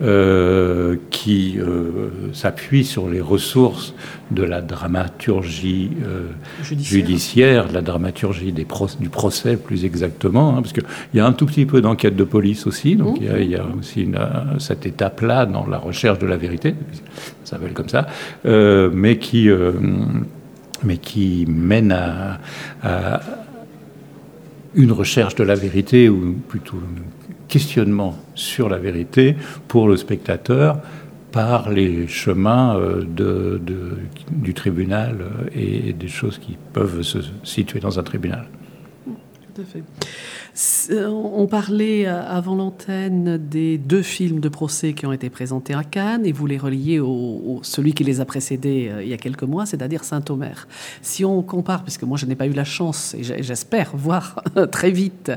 euh, 0.02 0.96
qui 1.10 1.58
euh, 1.58 2.32
s'appuie 2.34 2.86
sur 2.86 3.10
les 3.10 3.20
ressources 3.20 3.94
de 4.30 4.44
la 4.44 4.62
dramaturgie 4.62 5.92
euh, 6.06 6.28
judiciaire. 6.62 7.68
de 7.68 7.74
la 7.74 7.82
dramaturgie 7.82 8.52
des 8.52 8.68
du 9.00 9.10
procès 9.10 9.58
plus 9.58 9.84
exactement, 9.84 10.56
hein, 10.56 10.62
parce 10.62 10.74
qu'il 10.74 10.84
y 11.16 11.20
a 11.20 11.26
un 11.26 11.34
tout 11.34 11.48
petit 11.48 11.66
peu 11.66 11.82
d'enquête 11.82 12.16
de 12.16 12.24
police 12.24 12.68
aussi, 12.68 12.96
donc 12.96 13.18
il 13.20 13.50
y, 13.50 13.56
a 13.56 13.66
aussi 13.78 14.08
cette 14.60 14.86
étape-là 14.86 15.48
dans 15.48 15.66
la 15.66 15.80
recherche 15.80 16.20
de 16.20 16.28
la 16.28 16.38
vérité, 16.38 16.76
ça 17.44 17.56
s'appelle 17.56 17.74
comme 17.74 17.90
ça, 17.90 18.08
mais 18.46 19.18
qui 19.18 19.50
mais 20.84 20.98
qui 20.98 21.46
mène 21.48 21.92
à, 21.92 22.40
une 24.74 24.92
recherche 24.92 25.36
de 25.36 25.44
la 25.44 25.56
vérité, 25.56 26.10
ou 26.10 26.34
plutôt 26.48 26.78
un 26.78 27.02
questionnement 27.48 28.18
sur 28.36 28.70
la 28.70 28.78
vérité 28.78 29.36
pour 29.68 29.88
le 29.88 29.98
spectateur 29.98 30.80
par 31.32 31.70
les 31.70 32.08
chemins 32.08 32.78
euh, 32.78 33.60
du 34.32 34.54
tribunal 34.54 35.18
et 35.54 35.94
des 35.94 36.08
choses 36.08 36.38
qui 36.38 36.58
peuvent 36.74 37.02
se 37.02 37.20
situer 37.44 37.80
dans 37.80 38.00
un 38.00 38.04
tribunal. 38.04 38.48
Tout 39.06 39.62
à 39.62 39.66
fait. 39.66 39.84
Euh, 40.90 41.08
on 41.08 41.48
parlait 41.48 42.06
euh, 42.06 42.22
avant 42.28 42.56
l'antenne 42.56 43.38
des 43.38 43.78
deux 43.78 44.02
films 44.02 44.40
de 44.40 44.50
procès 44.50 44.94
qui 44.94 45.06
ont 45.06 45.14
été 45.14 45.30
présentés 45.30 45.74
à 45.74 45.84
Cannes 45.84 46.26
et 46.26 46.32
vous 46.32 46.46
les 46.46 46.58
reliez 46.58 47.00
au, 47.00 47.60
celui 47.64 47.94
qui 47.94 48.04
les 48.04 48.20
a 48.20 48.26
précédés 48.26 48.90
euh, 48.92 49.04
il 49.04 49.10
y 49.10 49.14
a 49.14 49.18
quelques 49.18 49.44
mois, 49.44 49.66
c'est-à-dire 49.66 50.04
Saint-Omer. 50.04 50.68
Si 51.02 51.24
on 51.24 51.42
compare, 51.42 51.84
puisque 51.84 52.04
moi 52.04 52.18
je 52.18 52.26
n'ai 52.26 52.36
pas 52.36 52.48
eu 52.48 52.54
la 52.54 52.66
chance 52.66 53.14
et 53.14 53.24
j'espère 53.24 53.96
voir 53.96 54.44
très 54.72 54.92
vite 54.92 55.32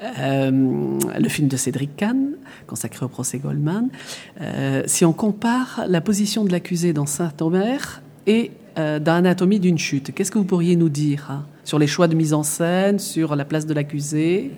le 0.00 1.28
film 1.28 1.48
de 1.48 1.56
Cédric 1.56 1.96
Kahn 1.96 2.32
consacré 2.66 3.04
au 3.04 3.08
procès 3.08 3.38
Goldman, 3.38 3.88
si 4.86 5.04
on 5.04 5.12
compare 5.12 5.84
la 5.88 6.00
position 6.00 6.44
de 6.44 6.52
l'accusé 6.52 6.92
dans 6.92 7.06
Saint-Omer 7.06 8.02
et 8.28 8.52
dans 8.76 9.14
Anatomie 9.14 9.58
d'une 9.58 9.78
chute, 9.78 10.14
qu'est-ce 10.14 10.30
que 10.30 10.38
vous 10.38 10.44
pourriez 10.44 10.76
nous 10.76 10.88
dire 10.88 11.26
hein 11.30 11.46
sur 11.64 11.80
les 11.80 11.88
choix 11.88 12.06
de 12.06 12.14
mise 12.14 12.32
en 12.32 12.44
scène, 12.44 13.00
sur 13.00 13.34
la 13.34 13.44
place 13.44 13.66
de 13.66 13.74
l'accusé? 13.74 14.52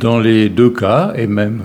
Dans 0.00 0.18
les 0.18 0.48
deux 0.48 0.70
cas, 0.70 1.12
et 1.14 1.28
même, 1.28 1.62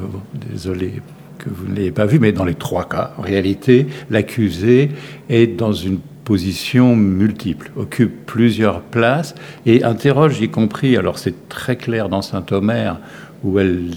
désolé 0.52 1.02
que 1.40 1.50
vous 1.50 1.68
ne 1.68 1.76
l'ayez 1.76 1.92
pas 1.92 2.06
vu, 2.06 2.20
mais 2.20 2.32
dans 2.32 2.46
les 2.46 2.54
trois 2.54 2.88
cas, 2.88 3.14
en 3.18 3.24
réalité, 3.24 3.88
l'accusé 4.12 4.92
est 5.28 5.48
dans 5.48 5.74
une 5.74 5.98
position 6.24 6.96
multiple, 6.96 7.72
occupe 7.76 8.28
plusieurs 8.28 8.82
places 8.82 9.34
et 9.66 9.84
interroge, 9.84 10.40
y 10.40 10.50
compris, 10.50 10.96
alors 10.98 11.18
c'est 11.18 11.50
très 11.50 11.76
clair 11.76 12.10
dans 12.10 12.22
Saint-Omer, 12.22 13.00
où 13.44 13.58
elle 13.60 13.90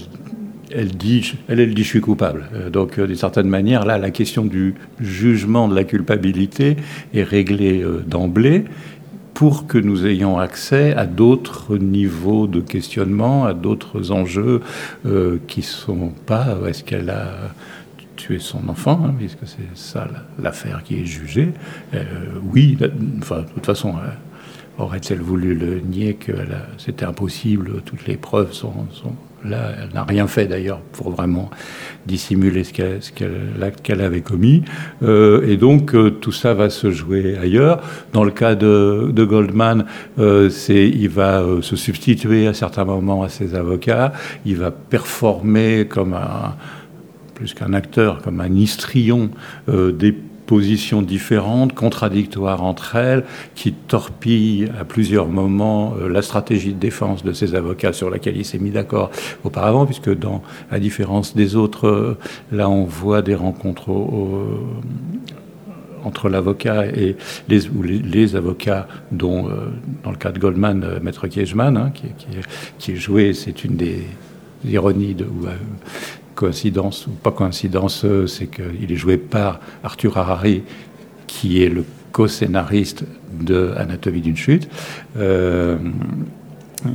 elle 0.75 0.89
dit, 0.89 1.33
elle, 1.47 1.59
elle 1.59 1.73
dit 1.73 1.83
je 1.83 1.87
suis 1.87 2.01
coupable. 2.01 2.45
Euh, 2.53 2.69
donc, 2.69 2.99
euh, 2.99 3.07
d'une 3.07 3.15
certaine 3.15 3.47
manière, 3.47 3.85
là, 3.85 3.97
la 3.97 4.11
question 4.11 4.45
du 4.45 4.75
jugement 4.99 5.67
de 5.67 5.75
la 5.75 5.83
culpabilité 5.83 6.75
est 7.13 7.23
réglée 7.23 7.81
euh, 7.81 8.03
d'emblée 8.05 8.65
pour 9.33 9.67
que 9.67 9.77
nous 9.77 10.05
ayons 10.05 10.37
accès 10.37 10.93
à 10.93 11.05
d'autres 11.05 11.77
niveaux 11.77 12.47
de 12.47 12.61
questionnement, 12.61 13.45
à 13.45 13.53
d'autres 13.53 14.13
enjeux 14.13 14.61
qui 15.47 15.61
sont 15.61 16.13
pas 16.25 16.55
est-ce 16.65 16.85
qu'elle 16.85 17.09
a 17.09 17.53
tué 18.15 18.39
son 18.39 18.69
enfant, 18.69 19.01
hein, 19.03 19.13
puisque 19.17 19.45
c'est 19.45 19.67
ça 19.73 20.07
l'affaire 20.41 20.83
qui 20.85 21.01
est 21.01 21.05
jugée. 21.05 21.49
Oui, 22.53 22.77
enfin, 23.17 23.41
de 23.41 23.49
toute 23.55 23.65
façon, 23.65 23.95
aurait-elle 24.77 25.19
voulu 25.19 25.53
le 25.53 25.81
nier 25.81 26.13
que 26.13 26.31
c'était 26.77 27.03
impossible, 27.03 27.81
toutes 27.83 28.07
les 28.07 28.15
preuves 28.15 28.53
sont 28.53 28.87
Elle 29.45 29.93
n'a 29.93 30.03
rien 30.03 30.27
fait 30.27 30.45
d'ailleurs 30.47 30.79
pour 30.91 31.11
vraiment 31.11 31.49
dissimuler 32.05 32.63
ce 32.63 32.71
l'acte 33.59 33.81
qu'elle 33.81 34.01
avait 34.01 34.21
commis. 34.21 34.63
Euh, 35.03 35.47
et 35.47 35.57
donc, 35.57 35.93
euh, 35.95 36.11
tout 36.11 36.31
ça 36.31 36.53
va 36.53 36.69
se 36.69 36.91
jouer 36.91 37.37
ailleurs. 37.37 37.81
Dans 38.13 38.23
le 38.23 38.31
cas 38.31 38.55
de, 38.55 39.11
Goldman, 39.25 39.85
euh, 40.19 40.49
il 40.69 41.09
va 41.09 41.43
se 41.61 41.75
substituer 41.75 42.47
à 42.47 42.53
certains 42.53 42.85
moments 42.85 43.23
à 43.23 43.29
ses 43.29 43.55
avocats. 43.55 44.13
Il 44.45 44.57
va 44.57 44.71
performer 44.71 45.87
comme 45.87 46.13
un, 46.13 46.55
plus 47.33 47.53
qu'un 47.53 47.73
acteur, 47.73 48.21
comme 48.21 48.39
un 48.39 48.53
histrion 48.53 49.29
des 49.67 50.15
positions 50.45 51.01
différentes, 51.01 51.73
contradictoires 51.73 52.63
entre 52.63 52.95
elles, 52.95 53.23
qui 53.55 53.73
torpillent 53.73 54.69
à 54.79 54.85
plusieurs 54.85 55.27
moments 55.27 55.95
euh, 55.99 56.07
la 56.07 56.21
stratégie 56.21 56.73
de 56.73 56.79
défense 56.79 57.23
de 57.23 57.33
ses 57.33 57.55
avocats 57.55 57.93
sur 57.93 58.09
laquelle 58.09 58.37
il 58.37 58.45
s'est 58.45 58.59
mis 58.59 58.71
d'accord 58.71 59.11
auparavant, 59.43 59.85
puisque 59.85 60.15
dans, 60.15 60.41
à 60.71 60.79
différence 60.79 61.35
des 61.35 61.55
autres, 61.55 61.87
euh, 61.87 62.17
là 62.51 62.69
on 62.69 62.85
voit 62.85 63.21
des 63.21 63.35
rencontres 63.35 63.89
entre 66.03 66.29
l'avocat 66.29 66.85
et 66.85 67.15
les, 67.49 67.61
les, 68.03 68.35
avocats, 68.35 68.87
dont 69.11 69.47
euh, 69.47 69.69
dans 70.03 70.11
le 70.11 70.17
cas 70.17 70.31
de 70.31 70.39
Goldman, 70.39 70.99
Maître 71.01 71.27
Kiechman, 71.27 71.75
hein, 71.75 71.91
qui, 71.93 72.07
qui, 72.77 72.91
est 72.91 72.95
joué, 72.95 73.33
c'est 73.33 73.63
une 73.63 73.75
des 73.75 74.03
ironies 74.63 75.15
de, 75.15 75.25
coïncidence 76.35 77.07
ou 77.07 77.11
pas 77.11 77.31
coïncidence, 77.31 78.05
euh, 78.05 78.27
c'est 78.27 78.47
qu'il 78.47 78.91
est 78.91 78.97
joué 78.97 79.17
par 79.17 79.59
Arthur 79.83 80.17
Harari, 80.17 80.63
qui 81.25 81.63
est 81.63 81.69
le 81.69 81.83
co-scénariste 82.11 83.03
de 83.31 83.73
Anatomie 83.77 84.21
d'une 84.21 84.37
chute, 84.37 84.69
euh, 85.17 85.77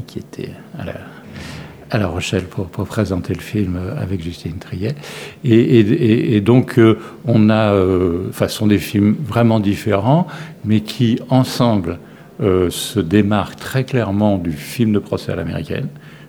qui 0.07 0.19
était 0.19 0.53
à 0.79 0.85
la, 0.85 2.07
Rochelle 2.07 2.45
pour, 2.45 2.87
présenter 2.87 3.35
le 3.35 3.41
film 3.41 3.77
avec 3.99 4.23
Justine 4.23 4.59
Triet. 4.59 4.95
Et, 5.43 6.41
donc, 6.41 6.79
euh, 6.79 6.99
on 7.27 7.51
a, 7.51 7.75
enfin, 8.29 8.47
ce 8.47 8.57
sont 8.57 8.69
des 8.69 8.79
films 8.79 9.17
vraiment 9.27 9.59
différents, 9.59 10.29
mais 10.65 10.83
qui, 10.83 11.19
ensemble, 11.31 11.99
se 12.39 13.01
démarquent 13.01 13.57
très 13.57 13.85
clairement 13.85 14.39
du 14.39 14.53
film 14.53 14.93
de 14.93 14.99
procès 14.99 15.33
à 15.33 15.37
l'américaine 15.37 15.89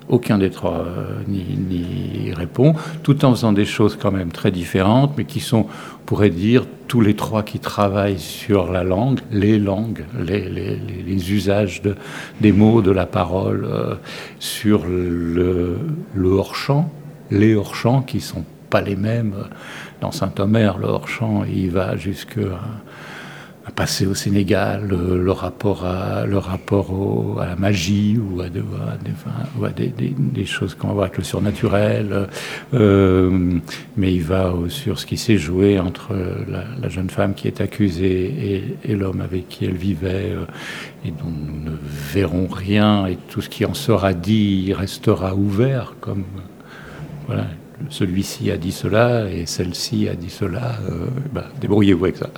aucun 0.10 0.38
des 0.38 0.50
trois 0.50 0.86
euh, 0.86 1.22
n'y, 1.27 2.34
répond, 2.34 2.75
tout 3.03 3.24
en 3.25 3.31
faisant 3.31 3.53
des 3.53 3.65
choses 3.65 3.98
quand 4.00 4.12
même 4.12 4.31
très 4.31 4.51
différentes, 4.51 5.13
mais 5.17 5.25
qui 5.25 5.39
sont, 5.39 5.65
on 5.67 6.05
pourrait 6.05 6.29
dire, 6.29 6.65
tous 6.88 7.01
les 7.01 7.15
trois 7.15 7.43
qui 7.43 7.60
travaillent 7.60 8.20
sur 8.20 8.72
la 8.72 8.84
langue, 8.84 9.20
les 9.31 9.58
langues, 9.58 10.03
les, 10.20 11.31
usages 11.31 11.81
de, 11.81 11.96
des 12.41 12.51
mots, 12.51 12.81
de 12.81 12.91
la 12.91 13.05
parole, 13.05 13.65
euh, 13.65 13.96
sur 14.39 14.86
le, 14.86 15.77
hors-champ, 16.24 16.91
les 17.29 17.55
hors-champs 17.55 18.01
qui 18.01 18.20
sont 18.20 18.43
pas 18.70 18.81
les 18.81 18.96
mêmes. 18.96 19.36
Dans 20.01 20.12
Saint-Omer, 20.12 20.77
le 20.77 20.88
hors-champ, 20.88 21.43
il 21.43 21.72
va 21.72 21.96
jusqu'à 21.96 22.60
passé 23.75 24.06
au 24.06 24.13
Sénégal, 24.13 24.88
le, 24.88 25.32
rapport, 25.32 25.86
à, 25.86 26.25
le 26.25 26.38
rapport 26.38 27.40
à 27.42 27.46
la 27.46 27.56
magie 27.56 28.18
ou 28.20 28.42
à, 28.42 28.50
des, 28.50 30.13
des, 30.18 30.46
choses 30.46 30.75
qu'on 30.75 30.88
va 30.88 30.94
voir 30.94 31.06
avec 31.06 31.18
le 31.18 31.24
surnaturel. 31.24 32.28
Euh, 32.74 33.60
mais 33.98 34.13
il 34.13 34.24
va 34.24 34.54
sur 34.70 35.00
ce 35.00 35.06
qui 35.06 35.18
s'est 35.18 35.38
joué 35.38 35.80
entre 35.80 36.13
la, 36.48 36.90
jeune 36.90 37.10
femme 37.10 37.34
qui 37.34 37.48
est 37.48 37.62
accusée 37.62 38.75
et, 38.84 38.96
l'homme 38.96 39.22
avec 39.22 39.48
qui 39.48 39.66
elle 39.66 39.78
vivait, 39.78 40.32
euh, 40.32 40.46
et 41.06 41.12
dont 41.12 41.32
nous 41.32 41.72
ne 41.72 41.75
verrons 42.13 42.48
rien, 42.48 43.06
et 43.08 43.18
tout 43.30 43.42
ce 43.42 43.50
qui 43.50 43.66
en 43.66 43.74
sera 43.74 44.13
dit 44.13 44.74
restera 44.74 45.36
ouvert, 45.36 45.96
comme 46.01 46.25
voilà, 47.28 47.46
celui-ci 47.90 48.52
a 48.52 48.58
dit 48.58 48.72
cela 48.72 49.30
et 49.30 49.46
celle-ci 49.46 50.08
a 50.10 50.16
dit 50.16 50.30
cela, 50.30 50.76
euh, 50.90 51.08
bah, 51.34 51.46
débrouillez-vous 51.60 52.06
avec 52.06 52.18
ça. 52.18 52.30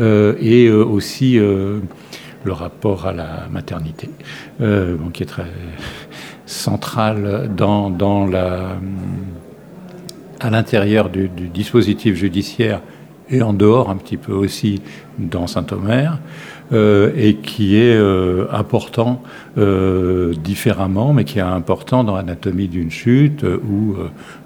Euh, 0.00 0.34
et 0.40 0.66
euh, 0.66 0.84
aussi 0.84 1.36
le 1.36 2.52
rapport 2.52 3.06
à 3.06 3.12
la 3.12 3.48
maternité, 3.50 4.10
qui 4.58 5.22
est 5.22 5.26
très 5.26 5.50
central 6.46 7.50
dans, 7.56 7.90
dans 7.90 8.26
la, 8.26 8.76
à 10.40 10.50
l'intérieur 10.50 11.10
du, 11.10 11.28
du, 11.28 11.48
dispositif 11.48 12.14
judiciaire 12.14 12.80
et 13.28 13.42
en 13.42 13.52
dehors 13.52 13.90
un 13.90 13.96
petit 13.96 14.16
peu 14.16 14.32
aussi 14.32 14.80
dans 15.18 15.48
Saint-Omer. 15.48 16.18
Euh, 16.72 17.12
et 17.16 17.36
qui 17.36 17.76
est 17.76 17.94
euh, 17.94 18.46
important 18.50 19.22
euh, 19.56 20.34
différemment, 20.34 21.12
mais 21.12 21.22
qui 21.22 21.38
est 21.38 21.42
important 21.42 22.02
dans 22.02 22.16
l'anatomie 22.16 22.66
d'une 22.66 22.90
chute 22.90 23.44
où 23.44 23.94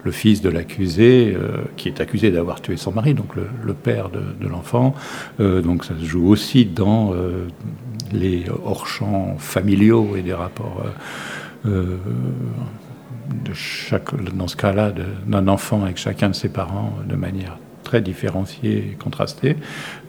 le 0.05 0.11
fils 0.11 0.43
de 0.43 0.51
l'accusé, 0.51 1.37
qui 1.77 1.89
est 1.89 2.01
accusé 2.01 2.31
d'avoir 2.31 2.61
tué 2.61 2.77
son 2.77 2.93
mari, 2.93 3.15
donc 3.15 3.35
le, 3.37 3.75
père 3.75 4.11
de, 4.11 4.21
de 4.41 4.49
l'enfant, 4.49 4.95
donc 5.39 5.85
ça 5.85 5.95
se 5.99 6.05
joue 6.05 6.29
aussi 6.29 6.65
dans 6.65 7.15
les 8.13 8.45
hors-champs 8.65 9.37
familiaux 9.39 10.17
et 10.17 10.23
des 10.23 10.35
rapports 10.35 10.85
de 11.65 11.99
chaque, 13.53 14.15
dans 14.35 14.49
ce 14.49 14.57
cas-là, 14.57 14.93
d'un 15.27 15.49
enfant 15.49 15.83
avec 15.85 15.97
chacun 15.97 16.29
de 16.31 16.35
ses 16.35 16.49
parents 16.49 16.95
de 17.07 17.17
manière 17.17 17.57
très 17.91 18.01
différencié 18.01 18.93
et 18.93 18.97
contrasté, 18.97 19.57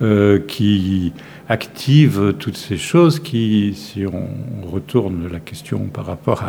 euh, 0.04 0.38
qui 0.38 1.14
active 1.50 2.36
toutes 2.38 2.56
ces 2.56 2.78
choses 2.78 3.20
qui, 3.20 3.74
si 3.74 4.06
on 4.06 4.70
retourne 4.70 5.28
la 5.32 5.40
question 5.40 5.80
par 5.88 6.06
rapport 6.06 6.44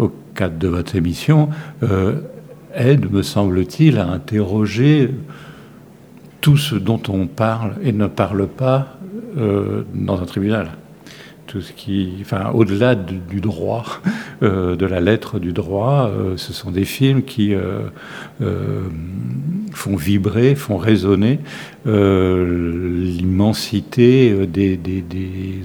au 0.00 0.10
cadre 0.34 0.58
de 0.58 0.66
votre 0.66 0.96
émission, 0.96 1.48
euh, 1.84 2.16
aide, 2.74 3.08
me 3.08 3.22
semble-t-il, 3.22 3.98
à 3.98 4.08
interroger 4.08 5.10
tout 6.40 6.56
ce 6.56 6.74
dont 6.74 7.02
on 7.08 7.28
parle 7.28 7.74
et 7.84 7.92
ne 7.92 8.08
parle 8.08 8.48
pas 8.48 8.98
euh, 9.38 9.84
dans 9.94 10.20
un 10.20 10.26
tribunal 10.26 10.72
tout 11.46 11.60
ce 11.60 11.72
qui, 11.72 12.14
enfin, 12.20 12.50
au-delà 12.54 12.94
du, 12.94 13.40
droit, 13.40 13.84
euh, 14.42 14.76
de 14.76 14.86
la 14.86 15.00
lettre 15.00 15.38
du 15.38 15.52
droit, 15.52 16.08
euh, 16.08 16.36
ce 16.36 16.52
sont 16.52 16.70
des 16.70 16.84
films 16.84 17.22
qui 17.22 17.54
euh, 17.54 17.88
font 19.72 19.96
vibrer, 19.96 20.54
font 20.54 20.76
résonner 20.76 21.40
l'immensité 21.86 24.46
des, 24.46 24.78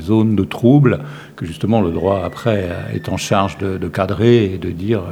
zones 0.01 0.35
de 0.35 0.43
trouble 0.43 0.99
que 1.37 1.45
justement 1.45 1.79
le 1.81 1.91
droit 1.91 2.23
après 2.25 2.67
est 2.93 3.07
en 3.07 3.15
charge 3.15 3.57
de, 3.57 3.87
cadrer 3.87 4.53
et 4.53 4.57
de 4.57 4.71
dire. 4.71 5.03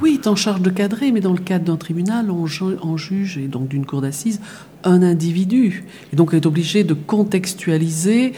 Oui, 0.00 0.20
est 0.22 0.28
en 0.28 0.36
charge 0.36 0.60
de 0.60 0.70
cadrer, 0.70 1.10
mais 1.10 1.20
dans 1.20 1.32
le 1.32 1.40
cadre 1.40 1.64
d'un 1.64 1.76
tribunal, 1.76 2.30
on, 2.30 2.46
on 2.82 2.96
juge 2.96 3.38
et 3.38 3.48
donc 3.48 3.66
d'une 3.66 3.86
cour 3.86 4.02
d'assises 4.02 4.40
un 4.84 5.02
individu, 5.02 5.84
et 6.12 6.16
donc 6.16 6.32
on 6.32 6.36
est 6.36 6.46
obligé 6.46 6.84
de 6.84 6.94
contextualiser 6.94 8.34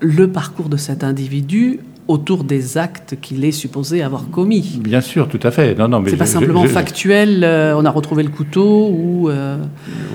le 0.00 0.30
parcours 0.30 0.68
de 0.68 0.76
cet 0.76 1.04
individu 1.04 1.80
autour 2.06 2.44
des 2.44 2.76
actes 2.76 3.16
qu'il 3.20 3.44
est 3.44 3.52
supposé 3.52 4.02
avoir 4.02 4.28
commis. 4.30 4.78
Bien 4.82 5.00
sûr, 5.00 5.28
tout 5.28 5.40
à 5.42 5.50
fait. 5.50 5.74
Non, 5.78 5.88
non, 5.88 6.00
mais 6.00 6.10
c'est 6.10 6.16
pas 6.16 6.26
simplement 6.26 6.64
factuel. 6.64 7.42
Euh, 7.44 7.74
on 7.76 7.84
a 7.84 7.90
retrouvé 7.90 8.22
le 8.22 8.28
couteau 8.28 8.90
ou. 8.90 9.30
Euh, 9.30 9.56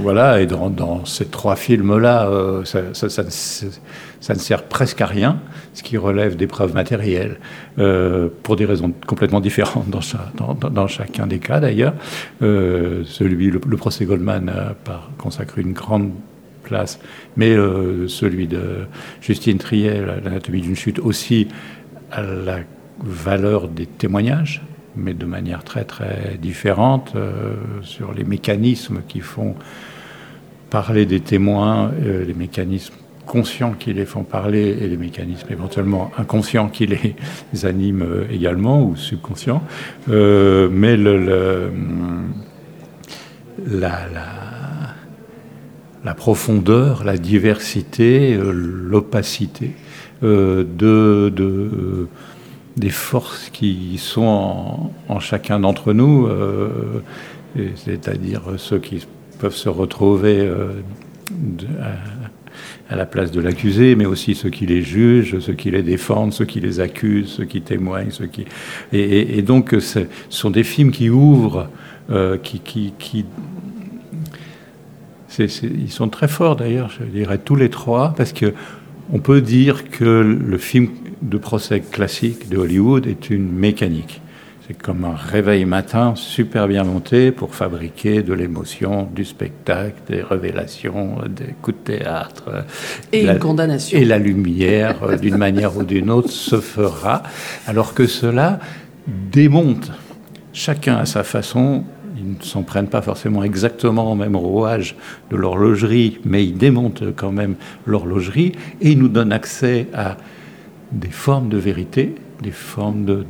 voilà, 0.01 0.41
et 0.41 0.45
dans, 0.45 1.03
ces 1.05 1.25
trois 1.25 1.55
films-là, 1.55 2.27
euh, 2.27 2.63
ça, 2.63 4.33
ne 4.33 4.39
sert 4.39 4.63
presque 4.63 5.01
à 5.01 5.07
rien, 5.07 5.39
ce 5.73 5.81
qui 5.81 5.97
relève 5.97 6.35
des 6.35 6.47
preuves 6.47 6.73
matérielles, 6.73 7.39
pour 8.43 8.55
des 8.55 8.65
raisons 8.65 8.93
complètement 9.07 9.39
différentes 9.39 9.87
dans, 9.89 10.87
chacun 10.87 11.25
des 11.25 11.39
cas 11.39 11.59
d'ailleurs. 11.59 11.93
celui, 12.39 13.49
le, 13.49 13.59
procès 13.59 14.05
Goldman 14.05 14.49
a 14.49 14.75
consacré 15.17 15.61
une 15.61 15.73
grande 15.73 16.11
mais 17.37 17.51
euh, 17.51 18.07
celui 18.07 18.47
de 18.47 18.85
Justine 19.21 19.57
Triet, 19.57 20.01
l'anatomie 20.23 20.61
d'une 20.61 20.75
chute, 20.75 20.99
aussi 20.99 21.47
à 22.11 22.21
la 22.21 22.59
valeur 23.03 23.67
des 23.67 23.85
témoignages, 23.85 24.61
mais 24.95 25.13
de 25.13 25.25
manière 25.25 25.63
très 25.63 25.85
très 25.85 26.37
différente 26.41 27.13
euh, 27.15 27.55
sur 27.81 28.13
les 28.13 28.23
mécanismes 28.23 29.01
qui 29.07 29.21
font 29.21 29.55
parler 30.69 31.05
des 31.05 31.19
témoins, 31.19 31.91
euh, 32.03 32.25
les 32.25 32.33
mécanismes 32.33 32.95
conscients 33.25 33.73
qui 33.73 33.93
les 33.93 34.05
font 34.05 34.23
parler 34.23 34.75
et 34.81 34.87
les 34.87 34.97
mécanismes 34.97 35.47
éventuellement 35.51 36.11
inconscients 36.17 36.67
qui 36.67 36.87
les 36.87 37.15
animent 37.63 38.25
également 38.31 38.83
ou 38.83 38.95
subconscients. 38.95 39.61
mais 40.07 40.97
le, 40.97 41.71
la, 43.67 44.07
la 44.11 44.48
la 46.03 46.13
profondeur, 46.13 47.03
la 47.03 47.17
diversité, 47.17 48.33
euh, 48.33 48.51
l'opacité 48.51 49.71
euh, 50.23 50.63
de, 50.63 51.29
de, 51.35 52.07
des 52.77 52.89
forces 52.89 53.49
qui 53.51 53.97
sont 53.97 54.91
en, 55.07 55.19
chacun 55.19 55.59
d'entre 55.59 55.93
nous, 55.93 56.27
euh, 56.27 57.01
c'est-à-dire 57.75 58.41
ceux 58.57 58.79
qui 58.79 59.05
peuvent 59.39 59.55
se 59.55 59.69
retrouver 59.69 60.49
à, 62.89 62.95
la 62.95 63.05
place 63.05 63.31
de 63.31 63.41
l'accusé, 63.41 63.95
mais 63.95 64.05
aussi 64.05 64.35
ceux 64.35 64.49
qui 64.49 64.65
les 64.65 64.81
jugent, 64.81 65.39
ceux 65.39 65.53
qui 65.53 65.71
les 65.71 65.81
défendent, 65.83 66.33
ceux 66.33 66.45
qui 66.45 66.59
les 66.59 66.79
accusent, 66.79 67.29
ceux 67.29 67.45
qui 67.45 67.61
témoignent. 67.61 68.11
Et, 68.93 69.41
donc 69.41 69.75
ce 69.79 69.99
sont 70.29 70.51
des 70.51 70.63
films 70.63 70.91
qui 70.91 71.09
ouvrent, 71.09 71.69
qui 72.43 73.25
ils 75.39 75.91
sont 75.91 76.09
très 76.09 76.27
forts 76.27 76.55
d'ailleurs, 76.55 76.89
je 76.89 77.03
dirais 77.05 77.37
tous 77.37 77.55
les 77.55 77.69
trois, 77.69 78.13
parce 78.15 78.33
que 78.33 78.53
on 79.11 79.19
peut 79.19 79.41
dire 79.41 79.89
que 79.89 80.03
le 80.03 80.57
film 80.57 80.89
de 81.21 81.37
procès 81.37 81.79
classique 81.79 82.49
de 82.49 82.57
Hollywood 82.57 83.07
est 83.07 83.29
une 83.29 83.51
mécanique. 83.51 84.21
C'est 84.67 84.77
comme 84.77 85.03
un 85.03 85.15
réveil 85.15 85.65
matin 85.65 86.13
super 86.15 86.67
bien 86.67 86.83
monté 86.83 87.31
pour 87.31 87.55
fabriquer 87.55 88.21
de 88.21 88.33
l'émotion, 88.33 89.09
du 89.15 89.25
spectacle, 89.25 89.95
des 90.07 90.21
révélations, 90.21 91.15
des 91.27 91.55
coups 91.59 91.77
de 91.77 91.97
théâtre. 91.97 92.65
Et 93.11 93.25
une 93.25 93.39
condamnation. 93.39 93.97
Et 93.97 94.05
la 94.05 94.19
lumière, 94.19 95.01
euh, 95.01 95.17
d'une 95.17 95.37
manière 95.37 95.75
ou 95.75 95.83
d'une 95.83 96.11
autre, 96.11 96.29
se 96.29 96.61
fera. 96.61 97.23
Alors 97.65 97.95
que 97.95 98.05
cela 98.05 98.59
démonte, 99.07 99.91
chacun 100.53 100.97
à 100.97 101.07
sa 101.07 101.23
façon, 101.23 101.83
ils 102.19 102.37
ne 102.37 102.43
s'en 102.43 102.63
prennent 102.63 102.87
pas 102.87 103.01
forcément 103.01 103.43
exactement 103.43 104.11
au 104.11 104.15
même 104.15 104.35
rouage 104.35 104.95
de 105.31 105.37
l'horlogerie, 105.37 106.19
mais 106.25 106.45
ils 106.45 106.57
démontent 106.57 107.03
quand 107.15 107.31
même 107.31 107.55
l'horlogerie 107.85 108.53
et 108.81 108.91
ils 108.91 108.99
nous 108.99 109.07
donnent 109.07 109.31
accès 109.31 109.87
à 109.93 110.17
des 110.91 111.09
formes 111.09 111.49
de 111.49 111.57
vérité, 111.57 112.15
des 112.41 112.51
formes 112.51 113.05
de, 113.05 113.25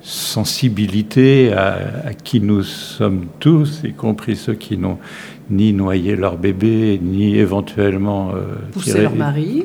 sensibilité 0.00 1.52
à, 1.52 2.14
qui 2.24 2.40
nous 2.40 2.62
sommes 2.62 3.26
tous, 3.40 3.82
y 3.84 3.92
compris 3.92 4.36
ceux 4.36 4.54
qui 4.54 4.78
n'ont 4.78 4.98
ni 5.50 5.72
noyer 5.72 6.16
leur 6.16 6.36
bébé, 6.36 7.00
ni 7.02 7.36
éventuellement 7.36 8.32
euh, 8.34 8.56
pousser 8.72 9.02
leur 9.02 9.14
mari, 9.14 9.64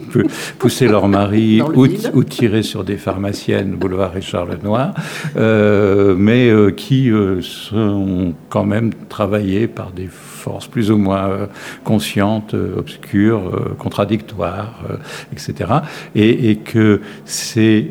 pousser 0.60 0.88
leur 0.88 1.08
mari 1.08 1.62
ou, 2.14 2.24
tirer 2.24 2.64
sur 2.64 2.84
des 2.84 2.98
pharmaciennes 2.98 3.76
boulevard 3.76 4.14
Richard 4.14 4.46
Lenoir, 4.46 4.94
euh, 5.36 6.16
mais 6.18 6.50
euh, 6.50 6.72
qui 6.72 7.12
sont 7.42 8.34
quand 8.50 8.66
même 8.66 8.92
travaillés 9.10 9.68
par 9.68 9.92
des 9.92 10.08
forces 10.08 10.68
plus 10.68 10.92
ou 10.92 10.98
moins 10.98 11.50
conscientes, 11.84 12.54
obscures, 12.54 13.76
contradictoires, 13.78 14.84
etc. 15.32 15.72
Et, 16.16 16.50
et 16.50 16.56
que 16.58 17.02
c'est 17.26 17.88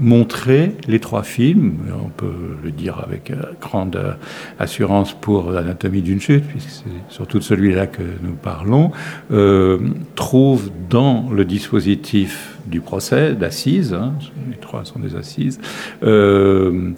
montrer 0.00 0.72
les 0.88 0.98
trois 0.98 1.22
films, 1.22 1.78
on 2.04 2.08
peut 2.08 2.56
le 2.64 2.70
dire 2.70 3.02
avec 3.04 3.30
euh, 3.30 3.36
grande 3.60 3.96
euh, 3.96 4.12
assurance 4.58 5.12
pour 5.12 5.50
l'anatomie 5.50 6.02
d'une 6.02 6.20
chute, 6.20 6.44
puisque 6.44 6.70
c'est 6.70 7.14
surtout 7.14 7.40
celui-là 7.40 7.86
que 7.86 8.02
nous 8.22 8.32
parlons, 8.32 8.92
euh, 9.30 9.78
trouve 10.14 10.70
dans 10.88 11.28
le 11.30 11.44
dispositif 11.44 12.58
du 12.66 12.80
procès 12.80 13.34
d'assises, 13.34 13.94
hein, 13.94 14.14
les 14.50 14.56
trois 14.56 14.84
sont 14.84 14.98
des 14.98 15.16
assises, 15.16 15.60
euh, 16.02 16.92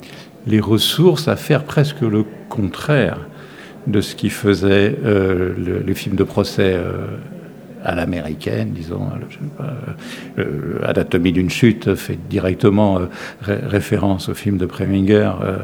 les 0.47 0.61
ressources 0.61 1.29
à 1.29 1.37
faire 1.37 1.65
presque 1.65 2.03
le 2.03 2.25
contraire 2.49 3.19
de 3.87 4.01
ce 4.01 4.15
qui 4.15 4.31
faisait 4.31 4.97
le, 5.03 5.83
les 5.85 5.95
films 5.95 6.15
de 6.15 6.23
procès 6.23 6.79
à 7.85 7.95
l'américaine, 7.95 8.71
disons, 8.73 9.09
pas, 9.59 9.75
euh, 10.39 10.79
Anatomie 10.85 11.33
d'une 11.33 11.51
chute 11.51 11.95
fait 11.95 12.19
directement 12.29 12.99
euh, 12.99 13.07
ré- 13.43 13.61
référence 13.67 14.29
au 14.29 14.35
film 14.35 14.57
de 14.59 14.67
Preminger, 14.67 15.31
euh, 15.43 15.59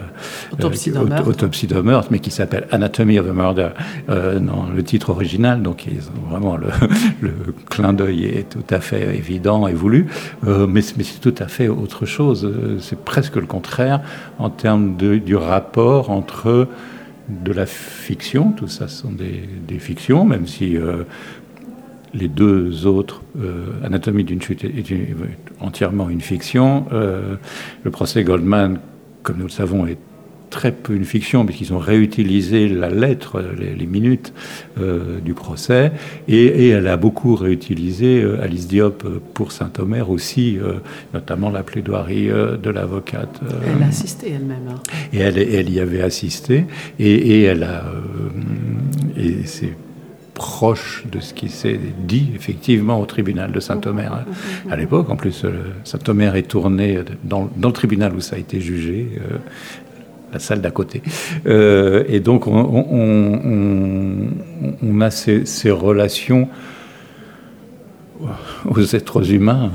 Autopsie 0.53 0.91
euh, 0.91 0.95
d'un 0.95 1.05
meurtre. 1.05 1.83
Meurtre, 1.83 2.09
mais 2.11 2.19
qui 2.19 2.31
s'appelle 2.31 2.67
Anatomy 2.71 3.19
of 3.19 3.29
a 3.29 3.33
Murder, 3.33 3.69
euh, 4.09 4.39
dans 4.39 4.67
le 4.75 4.83
titre 4.83 5.11
original. 5.11 5.63
Donc, 5.63 5.87
ils 5.87 6.09
ont 6.09 6.29
vraiment 6.31 6.57
le, 6.57 6.69
le 7.21 7.33
clin 7.71 7.93
d'œil 7.93 8.25
est 8.25 8.49
tout 8.49 8.75
à 8.75 8.81
fait 8.81 9.17
évident 9.17 9.67
et 9.69 9.75
voulu, 9.75 10.07
Euh, 10.47 10.67
mais, 10.67 10.81
c'est- 10.83 10.97
mais 10.97 11.05
c'est 11.05 11.21
tout 11.21 11.35
à 11.39 11.49
fait 11.49 11.69
autre 11.69 12.07
chose. 12.07 12.45
Euh, 12.45 12.77
C'est 12.81 12.99
presque 13.05 13.37
le 13.37 13.47
contraire 13.47 14.01
en 14.39 14.51
termes 14.51 14.97
de- 14.97 15.17
du 15.19 15.37
rapport 15.37 16.11
entre 16.11 16.69
de 17.29 17.53
la 17.53 17.67
fiction, 17.67 18.53
tout 18.53 18.69
ça 18.69 18.89
sont 18.89 19.11
des, 19.13 19.47
des 19.67 19.79
fictions, 19.79 20.25
même 20.25 20.47
si 20.47 20.77
euh, 20.77 21.03
les 22.15 22.29
deux 22.29 22.87
autres, 22.87 23.23
euh, 23.41 23.67
Anatomie 23.85 24.25
d'une 24.25 24.41
chute 24.43 24.65
est, 24.65 24.91
une- 24.91 25.07
entièrement 25.61 26.09
une 26.09 26.21
fiction. 26.23 26.87
Euh, 26.93 27.37
le 27.85 27.91
procès 27.91 28.25
Goldman, 28.25 28.79
comme 29.23 29.37
nous 29.39 29.45
le 29.45 29.51
savons, 29.51 29.87
est 29.87 29.99
très 30.51 30.73
peu 30.73 30.95
une 30.95 31.05
fiction, 31.05 31.45
puisqu'ils 31.45 31.75
ont 31.75 31.79
réutilisé 31.79 32.71
la 32.71 32.89
lettre, 32.89 33.43
les, 33.61 33.75
les 33.75 33.85
minutes 33.87 34.33
euh, 34.81 35.21
du 35.21 35.35
procès, 35.35 35.93
et, 36.27 36.37
et 36.47 36.69
elle 36.69 36.87
a 36.89 36.97
beaucoup 36.97 37.35
réutilisé 37.35 38.23
euh, 38.23 38.41
Alice 38.43 38.67
Diop 38.67 39.07
pour 39.35 39.53
Saint-Omer 39.53 40.09
aussi, 40.09 40.57
euh, 40.59 40.77
notamment 41.13 41.51
la 41.51 41.63
plaidoirie 41.63 42.29
de 42.29 42.71
l'avocate. 42.71 43.39
Elle 43.77 43.83
a 43.83 43.89
assisté 43.89 44.31
elle-même. 44.31 44.69
hein. 44.71 44.81
et 45.13 45.19
elle, 45.19 45.37
elle 45.37 45.69
y 45.69 45.81
avait 45.81 46.01
assisté, 46.01 46.65
et, 46.99 47.13
et 47.13 47.43
elle 47.43 47.65
a, 47.65 47.85
et 49.19 49.45
c'est 49.45 49.77
proche 50.39 51.05
de 51.13 51.21
ce 51.21 51.35
qui 51.35 51.49
s'est 51.51 51.79
dit 52.07 52.31
effectivement 52.35 52.99
au 53.01 53.05
tribunal 53.07 53.53
de 53.53 53.61
Saint-Omer 53.61 54.25
à 54.71 54.77
l'époque. 54.77 55.11
En 55.11 55.17
plus, 55.17 55.45
euh, 55.45 55.51
Saint-Omer 55.85 56.37
est 56.37 56.49
tourné 56.49 57.01
dans, 57.25 57.51
le 57.63 57.73
tribunal 57.73 58.15
où 58.15 58.21
ça 58.21 58.37
a 58.37 58.39
été 58.39 58.61
jugé. 58.61 59.09
euh, 59.21 59.37
la 60.33 60.39
salle 60.39 60.61
d'à 60.61 60.71
côté. 60.71 61.03
Euh, 61.47 62.05
et 62.07 62.21
donc, 62.21 62.47
on, 62.47 62.53
on- 64.83 65.01
a 65.01 65.11
ces 65.11 65.71
relations 65.71 66.49
aux 68.65 68.81
êtres 68.81 69.33
humains. 69.33 69.71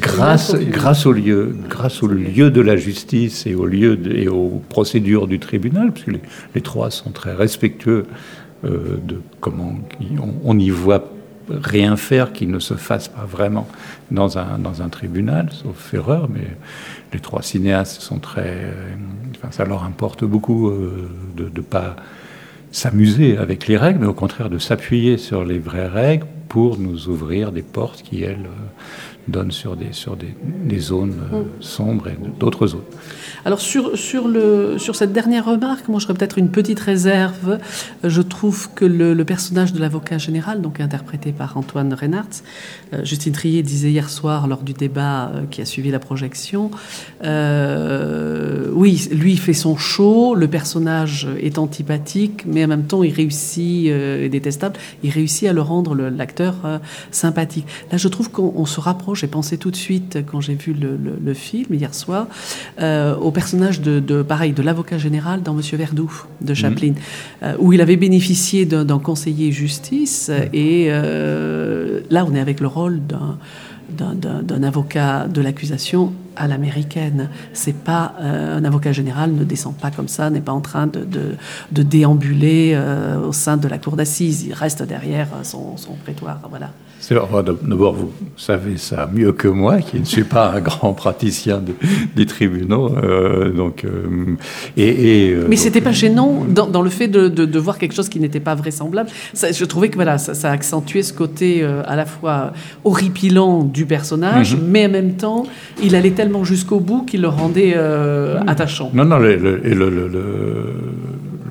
grâce, 0.00 0.54
grâce 0.54 1.06
au 1.06 1.12
lieu, 1.12 1.54
grâce 1.68 2.02
au 2.02 2.08
lieu 2.08 2.50
de 2.50 2.60
la 2.60 2.76
justice 2.76 3.46
et 3.46 3.54
au 3.54 3.66
lieu 3.66 3.96
de- 3.96 4.12
et 4.12 4.28
aux 4.28 4.62
procédures 4.68 5.26
du 5.26 5.38
tribunal, 5.38 5.92
parce 5.92 6.04
que 6.04 6.10
les, 6.12 6.20
les 6.54 6.60
trois 6.60 6.90
sont 6.90 7.10
très 7.10 7.34
respectueux 7.34 8.06
euh, 8.64 8.96
de 9.06 9.20
comment 9.40 9.74
on, 10.20 10.28
on 10.44 10.54
n'y 10.54 10.70
voit 10.70 11.04
rien 11.50 11.96
faire 11.96 12.32
qui 12.32 12.46
ne 12.46 12.58
se 12.60 12.74
fasse 12.74 13.08
pas 13.08 13.24
vraiment 13.28 13.66
dans 14.10 14.38
un, 14.38 14.58
dans 14.58 14.82
un 14.82 14.88
tribunal, 14.88 15.48
sauf 15.50 15.94
erreur, 15.94 16.28
mais 16.32 16.46
les 17.12 17.18
trois 17.20 17.42
cinéastes 17.42 18.00
sont 18.02 18.18
très... 18.18 18.42
euh, 18.46 18.72
enfin, 19.36 19.48
ça 19.50 19.64
leur 19.64 19.82
importe 19.84 20.24
beaucoup 20.24 20.68
euh, 20.68 21.08
de 21.36 21.44
ne 21.52 21.60
pas 21.60 21.96
s'amuser 22.72 23.36
avec 23.36 23.66
les 23.66 23.76
règles, 23.76 24.00
mais 24.00 24.06
au 24.06 24.14
contraire 24.14 24.50
de 24.50 24.58
s'appuyer 24.58 25.16
sur 25.16 25.44
les 25.44 25.58
vraies 25.58 25.88
règles 25.88 26.26
pour 26.48 26.78
nous 26.78 27.08
ouvrir 27.08 27.52
des 27.52 27.62
portes 27.62 28.02
qui, 28.02 28.22
elles, 28.22 28.46
euh, 28.46 29.28
donnent 29.28 29.52
sur 29.52 29.76
des, 29.76 29.92
sur 29.92 30.16
des, 30.16 30.34
des 30.42 30.78
zones 30.78 31.22
euh, 31.32 31.42
sombres 31.60 32.08
et 32.08 32.16
d'autres 32.38 32.66
zones. 32.66 32.80
Alors 33.44 33.60
sur, 33.60 33.96
sur, 33.96 34.28
le, 34.28 34.76
sur 34.78 34.96
cette 34.96 35.12
dernière 35.12 35.44
remarque, 35.46 35.88
moi 35.88 35.98
j'aurais 35.98 36.14
peut-être 36.14 36.38
une 36.38 36.50
petite 36.50 36.80
réserve. 36.80 37.58
Je 38.04 38.22
trouve 38.22 38.68
que 38.74 38.84
le, 38.84 39.24
personnage 39.24 39.72
de 39.72 39.78
l'avocat 39.78 40.18
général, 40.18 40.60
donc 40.60 40.80
interprété 40.80 41.32
par 41.32 41.56
Antoine 41.56 41.92
Reinhardt, 41.94 42.42
euh, 42.92 43.04
Justine 43.04 43.32
Trier 43.32 43.62
disait 43.62 43.90
hier 43.90 44.10
soir 44.10 44.46
lors 44.48 44.62
du 44.62 44.72
débat 44.72 45.30
euh, 45.34 45.42
qui 45.50 45.60
a 45.60 45.64
suivi 45.64 45.90
la 45.90 45.98
projection, 45.98 46.70
euh, 47.24 48.68
oui, 48.72 49.08
lui 49.12 49.36
fait 49.36 49.52
son 49.52 49.76
show, 49.76 50.34
le 50.34 50.48
personnage 50.48 51.28
est 51.40 51.58
antipathique, 51.58 52.44
mais 52.46 52.64
en 52.64 52.68
même 52.68 52.84
temps 52.84 53.02
il 53.02 53.12
réussit, 53.12 53.88
euh, 53.88 54.24
est 54.24 54.28
détestable, 54.28 54.76
il 55.02 55.10
réussit 55.10 55.48
à 55.48 55.52
le 55.52 55.60
rendre 55.62 55.94
l'acteur 55.94 56.56
euh, 56.64 56.78
sympathique. 57.10 57.66
Là 57.92 57.98
je 57.98 58.08
trouve 58.08 58.30
qu'on 58.30 58.52
on 58.56 58.66
se 58.66 58.80
rapproche, 58.80 59.20
j'ai 59.20 59.26
pensé 59.26 59.58
tout 59.58 59.70
de 59.70 59.76
suite 59.76 60.18
quand 60.26 60.40
j'ai 60.40 60.54
vu 60.54 60.72
le, 60.72 60.96
le- 60.96 61.34
film 61.34 61.72
hier 61.72 61.94
soir, 61.94 62.26
euh, 62.80 63.14
au 63.30 63.32
personnage 63.32 63.80
de, 63.80 64.00
de- 64.00 64.22
pareil 64.22 64.52
de 64.52 64.60
l'avocat 64.60 64.98
général 64.98 65.42
dans 65.42 65.54
Monsieur 65.54 65.76
Verdoux 65.78 66.12
de 66.40 66.52
Chaplin, 66.52 66.94
euh, 67.44 67.54
où 67.60 67.72
il 67.72 67.80
avait 67.80 67.96
bénéficié 67.96 68.66
d'un 68.66 68.98
conseiller 68.98 69.52
justice 69.52 70.30
et 70.52 70.88
euh, 70.90 72.00
là 72.10 72.24
on 72.28 72.34
est 72.34 72.40
avec 72.40 72.58
le 72.58 72.66
rôle 72.66 72.96
d'un 73.06 73.38
d'un- 73.98 74.14
d'un 74.14 74.42
d'un 74.42 74.62
avocat 74.64 75.26
de 75.28 75.40
l'accusation 75.40 76.12
à 76.36 76.46
l'américaine. 76.48 77.28
C'est 77.52 77.74
pas 77.92 78.14
euh, 78.20 78.58
un 78.58 78.64
avocat 78.64 78.92
général 78.92 79.32
ne 79.32 79.44
descend 79.44 79.74
pas 79.76 79.90
comme 79.96 80.08
ça, 80.08 80.28
n'est 80.30 80.40
pas 80.50 80.52
en 80.52 80.60
train 80.70 80.86
de, 80.88 81.00
de, 81.16 81.24
de 81.72 81.82
déambuler 81.82 82.72
euh, 82.74 83.28
au 83.28 83.32
sein 83.32 83.56
de 83.56 83.68
la 83.68 83.78
cour 83.78 83.94
d'assises. 83.96 84.44
Il 84.48 84.54
reste 84.54 84.82
derrière 84.94 85.28
son, 85.42 85.76
son 85.76 85.94
prétoire. 86.04 86.38
Voilà. 86.50 86.70
Enfin, 87.18 87.42
D'abord, 87.42 87.94
vous 87.94 88.12
savez 88.36 88.76
ça 88.76 89.08
mieux 89.12 89.32
que 89.32 89.48
moi, 89.48 89.78
qui 89.80 89.98
ne 90.00 90.04
suis 90.04 90.24
pas 90.24 90.50
un 90.52 90.60
grand 90.60 90.92
praticien 90.92 91.58
de- 91.58 91.74
des 92.16 92.26
tribunaux. 92.26 92.90
euh, 92.96 93.50
donc, 93.52 93.84
euh, 93.84 94.36
et, 94.76 94.88
et, 95.28 95.32
euh, 95.34 95.46
Mais 95.48 95.56
c'était 95.56 95.80
pas 95.80 95.92
gênant 95.92 96.44
dans, 96.48 96.66
dans 96.68 96.82
le 96.82 96.90
fait 96.90 97.08
de, 97.08 97.28
de, 97.28 97.44
de 97.44 97.58
voir 97.58 97.78
quelque 97.78 97.94
chose 97.94 98.08
qui 98.08 98.20
n'était 98.20 98.40
pas 98.40 98.54
vraisemblable. 98.54 99.08
Ça, 99.34 99.50
je 99.52 99.64
trouvais 99.64 99.88
que 99.88 99.96
voilà, 99.96 100.18
ça, 100.18 100.34
ça 100.34 100.50
accentuait 100.50 101.02
ce 101.02 101.12
côté 101.12 101.62
euh, 101.62 101.82
à 101.86 101.96
la 101.96 102.06
fois 102.06 102.52
horripilant 102.84 103.64
du 103.64 103.86
personnage, 103.86 104.54
Mhm. 104.56 104.62
mais 104.68 104.86
en 104.86 104.90
même 104.90 105.12
temps, 105.14 105.44
il 105.82 105.94
allait 105.96 106.10
tellement 106.12 106.44
jusqu'au 106.44 106.80
bout 106.80 107.02
qu'il 107.02 107.22
le 107.22 107.28
rendait 107.28 107.72
euh, 107.76 108.38
attachant. 108.46 108.90
Non, 108.94 109.04
non, 109.04 109.18
le 109.18 109.38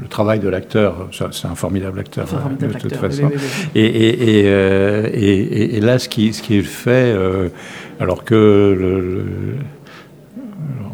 travail 0.09 0.39
de 0.39 0.49
l'acteur, 0.49 1.07
c'est 1.11 1.45
un 1.47 1.55
formidable 1.55 1.99
acteur, 1.99 2.25
hein, 2.33 2.51
de 2.59 2.65
toute 2.67 2.75
acteur, 2.75 2.99
façon. 2.99 3.23
oui, 3.25 3.33
oui, 3.35 3.41
oui. 3.75 3.81
Et, 3.81 3.85
et, 3.85 4.39
et, 4.39 4.43
euh, 4.47 5.07
et- 5.13 5.39
et- 5.39 5.77
et 5.77 5.79
là, 5.81 5.99
ce 5.99 6.09
qui, 6.09 6.33
ce 6.33 6.41
qui 6.41 6.57
est 6.57 6.61
fait, 6.63 7.13
euh, 7.15 7.49
alors 7.99 8.23
que 8.23 8.35
le, 8.35 8.99
le- 9.01 9.25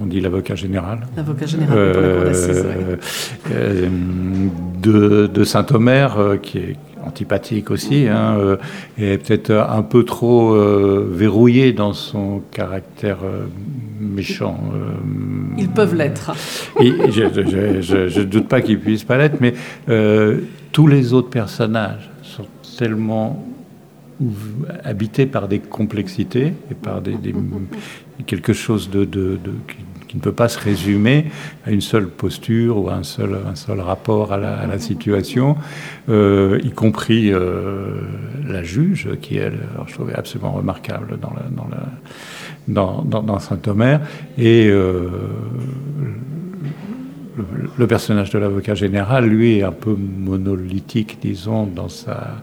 on 0.01 0.05
dit 0.05 0.19
l'avocat 0.21 0.55
général, 0.55 0.99
L'avocat 1.17 1.45
général 1.45 1.91
pour 1.93 2.01
la 2.01 2.09
cour 2.09 2.23
d'assises. 2.25 2.61
ouais. 2.61 2.65
euh, 2.89 2.95
euh, 3.53 3.89
de, 4.81 5.27
de 5.27 5.43
Saint-Omer, 5.43 6.37
qui 6.41 6.57
est 6.59 6.75
antipathique 7.05 7.71
aussi, 7.71 8.07
hein, 8.07 8.37
euh, 8.39 8.57
et 8.97 9.17
peut-être 9.17 9.51
un 9.51 9.81
peu 9.81 10.03
trop 10.03 10.53
euh, 10.53 11.07
verrouillé 11.11 11.73
dans 11.73 11.93
son 11.93 12.41
caractère 12.51 13.19
euh, 13.23 13.45
méchant. 13.99 14.59
Ils 15.57 15.69
peuvent 15.69 15.95
l'être. 15.95 16.31
et 16.79 16.91
je 17.11 18.19
ne 18.19 18.23
doute 18.25 18.47
pas 18.47 18.61
qu'il 18.61 18.79
puisse 18.79 19.03
pas 19.03 19.17
l'être, 19.17 19.39
mais 19.41 19.53
tous 20.71 20.87
les 20.87 21.13
autres 21.13 21.29
personnages 21.29 22.09
sont 22.23 22.45
tellement 22.77 23.45
habités 24.83 25.25
par 25.25 25.47
des 25.47 25.59
complexités 25.59 26.53
et 26.71 26.73
par 26.75 27.01
des, 27.01 27.15
des- 27.15 27.35
quelque 28.25 28.53
chose 28.53 28.89
de, 28.89 29.03
de- 29.05 29.37
de- 29.43 29.53
ne 30.15 30.21
peut 30.21 30.31
pas 30.31 30.47
se 30.47 30.59
résumer 30.59 31.25
à 31.65 31.71
une 31.71 31.81
seule 31.81 32.07
posture 32.07 32.77
ou 32.77 32.89
à 32.89 32.93
un 32.93 33.03
seul, 33.03 33.37
un 33.47 33.55
seul 33.55 33.79
rapport 33.79 34.33
à 34.33 34.37
la, 34.37 34.79
situation, 34.79 35.55
euh, 36.09 36.59
y 36.63 36.71
compris 36.71 37.31
euh, 37.31 38.01
la 38.47 38.63
juge, 38.63 39.09
qui 39.21 39.37
elle, 39.37 39.59
je 39.87 39.93
trouvais 39.93 40.15
absolument 40.15 40.51
remarquable 40.51 41.17
dans, 42.67 43.03
dans, 43.03 43.21
dans 43.21 43.39
Saint-Omer, 43.39 44.01
et 44.37 44.67
euh, 44.67 45.09
le, 47.37 47.45
le 47.77 47.87
personnage 47.87 48.29
de 48.31 48.39
l'avocat 48.39 48.75
général, 48.75 49.25
lui, 49.25 49.59
est 49.59 49.63
un 49.63 49.71
peu 49.71 49.95
monolithique, 49.95 51.19
disons, 51.21 51.65
dans 51.65 51.89
sa, 51.89 52.35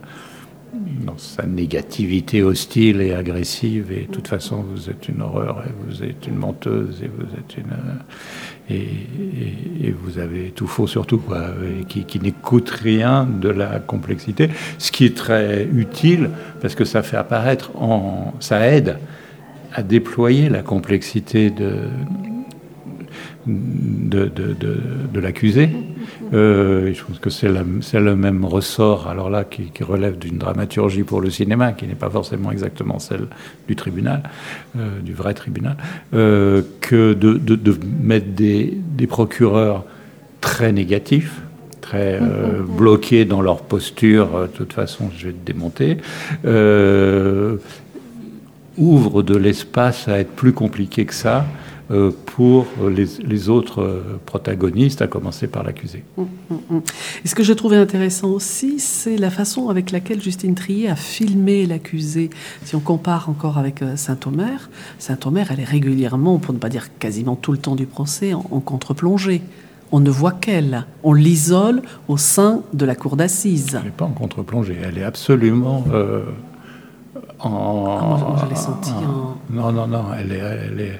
dans 1.05 1.17
sa 1.17 1.45
négativité 1.45 2.43
hostile 2.43 3.01
et 3.01 3.13
agressive. 3.13 3.91
Et 3.91 4.05
de 4.07 4.11
toute 4.11 4.27
façon, 4.27 4.63
vous 4.63 4.89
êtes 4.89 5.07
une 5.09 5.21
horreur, 5.21 5.63
et 5.65 5.71
vous 5.87 6.03
êtes 6.03 6.27
une 6.27 6.35
menteuse, 6.35 7.01
et 7.03 7.07
vous 7.07 7.25
êtes 7.37 7.57
une. 7.57 7.71
euh, 7.71 8.75
Et, 9.85 9.91
vous 9.91 10.19
avez 10.19 10.51
tout 10.51 10.67
faux 10.67 10.87
surtout, 10.87 11.17
quoi, 11.17 11.47
qui, 11.87 12.19
n'écoute 12.19 12.69
rien 12.69 13.25
de 13.25 13.49
la 13.49 13.79
complexité. 13.79 14.49
Ce 14.77 14.91
qui 14.91 15.05
est 15.05 15.15
très 15.17 15.67
utile, 15.73 16.29
parce 16.61 16.75
que 16.75 16.85
ça 16.85 17.03
fait 17.03 17.17
apparaître, 17.17 17.75
en, 17.75 18.33
ça 18.39 18.65
aide 18.67 18.97
à 19.73 19.83
déployer 19.83 20.49
la 20.49 20.61
complexité 20.61 21.49
de, 21.49 21.73
de, 23.47 24.31
de 25.13 25.19
l'accusé. 25.19 25.69
Euh, 26.33 26.93
je 26.93 27.03
pense 27.03 27.19
que 27.19 27.29
c'est 27.29 27.49
le 27.49 28.15
même 28.15 28.43
ressort, 28.45 29.07
alors 29.07 29.29
là, 29.29 29.43
qui, 29.43 29.63
qui 29.65 29.83
relève 29.83 30.17
d'une 30.17 30.37
dramaturgie 30.37 31.03
pour 31.03 31.21
le 31.21 31.29
cinéma, 31.29 31.73
qui 31.73 31.85
n'est 31.85 31.95
pas 31.95 32.09
forcément 32.09 32.51
exactement 32.51 32.99
celle 32.99 33.27
du 33.67 33.75
tribunal, 33.75 34.23
euh, 34.77 34.99
du 35.01 35.13
vrai 35.13 35.33
tribunal, 35.33 35.77
euh, 36.13 36.61
que 36.81 37.13
de, 37.13 37.33
de, 37.33 37.55
de 37.55 37.77
mettre 38.01 38.31
des, 38.31 38.73
des 38.97 39.07
procureurs 39.07 39.85
très 40.41 40.71
négatifs, 40.71 41.41
très 41.81 42.19
euh, 42.21 42.61
bloqués 42.67 43.25
dans 43.25 43.41
leur 43.41 43.61
posture, 43.61 44.41
de 44.41 44.47
toute 44.47 44.73
façon, 44.73 45.09
je 45.15 45.27
vais 45.27 45.33
te 45.33 45.45
démonter, 45.45 45.97
ouvre 48.75 49.21
de 49.21 49.37
l'espace 49.37 50.07
à 50.07 50.17
être 50.17 50.31
plus 50.31 50.51
compliqué 50.51 51.05
que 51.05 51.13
ça 51.13 51.45
pour 52.35 52.65
les, 52.89 53.05
les 53.25 53.49
autres 53.49 53.81
euh, 53.81 54.19
protagonistes, 54.25 55.01
à 55.01 55.07
commencer 55.07 55.47
par 55.47 55.63
l'accusé. 55.63 56.03
Hum, 56.17 56.27
hum, 56.49 56.59
hum. 56.69 56.81
Et 57.23 57.27
ce 57.27 57.35
que 57.35 57.43
j'ai 57.43 57.55
trouvé 57.55 57.77
intéressant 57.77 58.29
aussi, 58.29 58.79
c'est 58.79 59.17
la 59.17 59.29
façon 59.29 59.69
avec 59.69 59.91
laquelle 59.91 60.21
Justine 60.21 60.55
Trier 60.55 60.89
a 60.89 60.95
filmé 60.95 61.65
l'accusé. 61.65 62.29
Si 62.63 62.75
on 62.75 62.79
compare 62.79 63.29
encore 63.29 63.57
avec 63.57 63.81
euh, 63.81 63.95
Saint-Omer, 63.95 64.69
Saint-Omer, 64.99 65.47
elle 65.51 65.59
est 65.59 65.65
régulièrement, 65.65 66.39
pour 66.39 66.53
ne 66.53 66.59
pas 66.59 66.69
dire 66.69 66.97
quasiment 66.99 67.35
tout 67.35 67.51
le 67.51 67.57
temps 67.57 67.75
du 67.75 67.85
procès, 67.85 68.33
en, 68.33 68.45
en 68.49 68.59
contre-plongée. 68.59 69.41
On 69.91 69.99
ne 69.99 70.09
voit 70.09 70.31
qu'elle. 70.31 70.85
On 71.03 71.13
l'isole 71.13 71.83
au 72.07 72.17
sein 72.17 72.61
de 72.73 72.85
la 72.85 72.95
cour 72.95 73.15
d'assises. 73.15 73.75
Elle 73.77 73.83
n'est 73.85 73.89
pas 73.91 74.05
en 74.05 74.09
contre-plongée, 74.11 74.77
elle 74.83 74.97
est 74.97 75.03
absolument 75.03 75.83
euh, 75.93 76.23
en. 77.39 77.97
Ah, 78.01 78.05
moi, 78.05 78.35
je 78.43 78.49
l'ai 78.49 78.55
senti 78.55 78.91
en- 78.91 79.37
Non, 79.53 79.71
non, 79.71 79.85
non, 79.87 80.05
est 80.13 80.21
elle 80.21 80.79
est- 80.79 80.99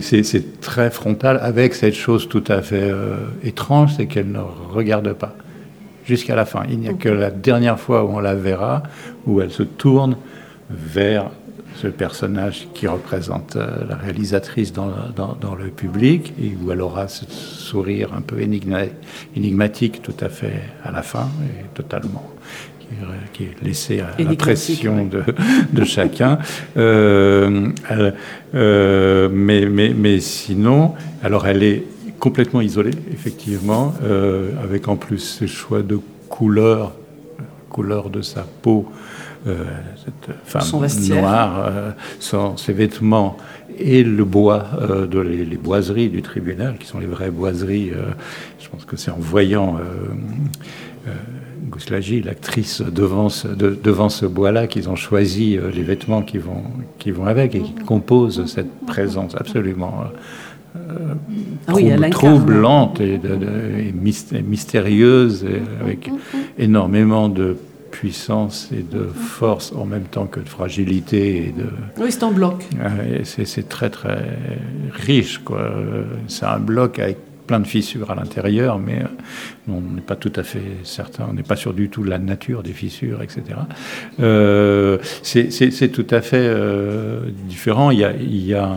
c'est, 0.00 0.60
très 0.60 0.90
frontal 0.90 1.38
avec 1.42 1.74
cette 1.74 1.94
chose 1.94 2.28
tout 2.28 2.44
à 2.48 2.62
fait 2.62 2.88
euh, 2.90 3.16
étrange, 3.42 3.94
c'est 3.96 4.06
qu'elle 4.06 4.30
ne 4.30 4.40
regarde 4.72 5.12
pas 5.14 5.34
jusqu'à 6.06 6.34
la 6.36 6.44
fin. 6.44 6.62
Il 6.70 6.78
n'y 6.78 6.88
a 6.88 6.92
que 6.94 7.08
la 7.08 7.30
dernière 7.30 7.78
fois 7.80 8.04
où 8.04 8.10
on 8.10 8.20
la 8.20 8.34
verra, 8.34 8.82
où 9.26 9.40
elle 9.40 9.50
se 9.50 9.64
tourne 9.64 10.16
vers 10.70 11.30
ce 11.74 11.88
personnage 11.88 12.68
qui 12.74 12.86
représente 12.86 13.56
euh, 13.56 13.84
la 13.88 13.96
réalisatrice 13.96 14.72
dans, 14.72 14.90
dans- 15.14 15.36
dans 15.40 15.54
le 15.54 15.66
public, 15.66 16.32
et 16.40 16.52
où 16.64 16.72
elle 16.72 16.80
aura 16.80 17.06
ce 17.08 17.24
sourire 17.28 18.10
un 18.16 18.22
peu 18.22 18.36
énigma- 18.40 18.88
énigmatique 19.36 20.00
tout 20.00 20.14
à 20.20 20.28
fait 20.28 20.62
à 20.84 20.90
la 20.92 21.02
fin, 21.02 21.28
et 21.42 21.64
totalement 21.74 22.24
qui 23.32 23.44
est- 23.44 23.62
laissé 23.62 24.00
à 24.00 24.10
Énigmatique, 24.18 24.82
l'impression 24.84 24.96
oui. 25.02 25.08
de, 25.08 25.22
de 25.80 25.84
chacun. 25.84 26.38
Euh, 26.76 27.68
elle- 27.90 28.14
euh, 28.54 29.28
mais, 29.32 29.66
mais, 29.66 29.92
mais 29.96 30.20
sinon, 30.20 30.94
alors 31.22 31.46
elle 31.46 31.62
est 31.62 31.84
complètement 32.18 32.60
isolée, 32.60 32.92
effectivement, 33.12 33.94
euh, 34.02 34.50
avec 34.62 34.88
en 34.88 34.96
plus 34.96 35.18
ce 35.18 35.46
choix 35.46 35.82
de 35.82 35.98
couleurs, 36.28 36.94
couleur 37.70 38.08
de 38.10 38.22
sa 38.22 38.46
peau, 38.62 38.88
cette 39.44 40.34
femme 40.44 40.62
Son 40.62 40.80
noire, 41.14 41.70
son- 42.18 42.56
ses 42.56 42.72
vêtements 42.72 43.36
et 43.78 44.02
le 44.02 44.24
bois 44.24 44.64
euh, 44.80 45.06
de 45.06 45.20
les, 45.20 45.44
les 45.44 45.56
boiseries 45.56 46.08
du 46.08 46.20
tribunal, 46.20 46.78
qui 46.78 46.86
sont 46.86 46.98
les 46.98 47.06
vraies 47.06 47.30
boiseries. 47.30 47.90
euh, 47.90 48.06
je 48.58 48.68
pense 48.68 48.84
que 48.84 48.96
c'est 48.96 49.12
en 49.12 49.18
voyant 49.20 49.76
euh, 49.78 51.10
Gouslagi, 51.70 52.22
l'actrice, 52.22 52.82
devant 52.82 53.28
ce, 53.28 53.48
de- 53.48 53.76
devant 53.82 54.08
ce 54.08 54.26
bois-là, 54.26 54.66
qu'ils 54.66 54.88
ont 54.88 54.96
choisi 54.96 55.56
euh, 55.56 55.70
les 55.70 55.82
vêtements 55.82 56.22
qui 56.22 56.38
vont, 56.38 56.62
qui 56.98 57.10
vont 57.10 57.26
avec 57.26 57.54
et 57.54 57.60
qui 57.60 57.74
composent 57.74 58.44
cette 58.46 58.70
présence 58.86 59.34
absolument 59.34 60.04
euh, 60.76 60.78
Ah 61.66 61.72
oui, 61.74 61.90
troub- 62.10 62.10
troublante 62.10 63.00
et, 63.00 63.18
de- 63.18 63.36
de- 63.36 63.78
et 63.78 63.92
myst- 63.92 64.34
et 64.36 64.42
mystérieuse, 64.42 65.44
et 65.44 65.62
avec 65.82 66.10
énormément 66.58 67.28
de 67.28 67.56
puissance 67.90 68.68
et 68.72 68.82
de 68.82 69.04
force 69.06 69.72
en 69.72 69.86
même 69.86 70.02
temps 70.02 70.26
que 70.26 70.40
de 70.40 70.48
fragilité 70.48 71.46
et 71.48 71.52
de, 71.56 71.66
Oui, 71.98 72.10
c'est 72.12 72.24
en 72.24 72.30
bloc. 72.32 72.66
Ouais, 72.74 73.22
c'est 73.24 73.68
très 73.68 73.88
très 73.88 74.22
riche, 74.92 75.38
quoi. 75.38 75.60
Euh, 75.62 76.02
C'est 76.28 76.44
un 76.44 76.58
bloc 76.58 76.98
avec 76.98 77.16
plein 77.46 77.60
de 77.60 77.66
fissures 77.66 78.10
à 78.10 78.14
l'intérieur, 78.14 78.78
mais 78.78 79.02
euh, 79.02 79.72
on 79.72 79.80
n'est 79.80 80.00
pas 80.00 80.16
tout 80.16 80.32
à 80.36 80.42
fait 80.42 80.62
certain, 80.84 81.26
on 81.30 81.32
n'est 81.32 81.42
pas 81.42 81.56
sûr 81.56 81.72
du 81.72 81.88
tout 81.88 82.02
de 82.02 82.10
la 82.10 82.18
nature 82.18 82.62
des 82.62 82.72
fissures, 82.72 83.22
etc. 83.22 83.42
Euh, 84.20 84.98
c'est 85.22 85.92
tout 85.92 86.06
à 86.10 86.20
fait 86.20 86.36
euh, 86.36 87.20
différent. 87.48 87.90
Il 87.90 87.98
y 87.98 88.54
a, 88.54 88.72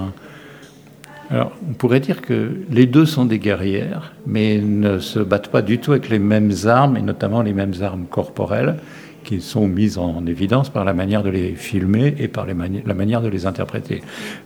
alors, 1.29 1.51
on 1.67 1.73
pourrait 1.73 1.99
dire 1.99 2.21
que 2.21 2.51
les 2.71 2.85
deux 2.85 3.05
sont 3.05 3.25
des 3.25 3.39
guerrières, 3.39 4.13
mais 4.25 4.59
ne 4.59 4.99
se 4.99 5.19
battent 5.19 5.49
pas 5.49 5.61
du 5.61 5.79
tout 5.79 5.91
avec 5.91 6.09
les 6.09 6.19
mêmes 6.19 6.53
armes, 6.65 6.97
et 6.97 7.01
notamment 7.01 7.41
les 7.41 7.53
mêmes 7.53 7.73
armes 7.81 8.05
corporelles, 8.09 8.77
qui 9.23 9.41
sont 9.41 9.67
mises 9.67 9.97
en 9.97 10.25
évidence 10.25 10.69
par 10.69 10.85
la 10.85 10.93
manière 10.93 11.23
de 11.23 11.29
les 11.29 11.53
filmer 11.53 12.15
et 12.17 12.27
par 12.27 12.47
la 12.47 12.53
manière 12.93 13.21
de 13.21 13.27
les 13.27 13.45
interpréter. 13.45 14.01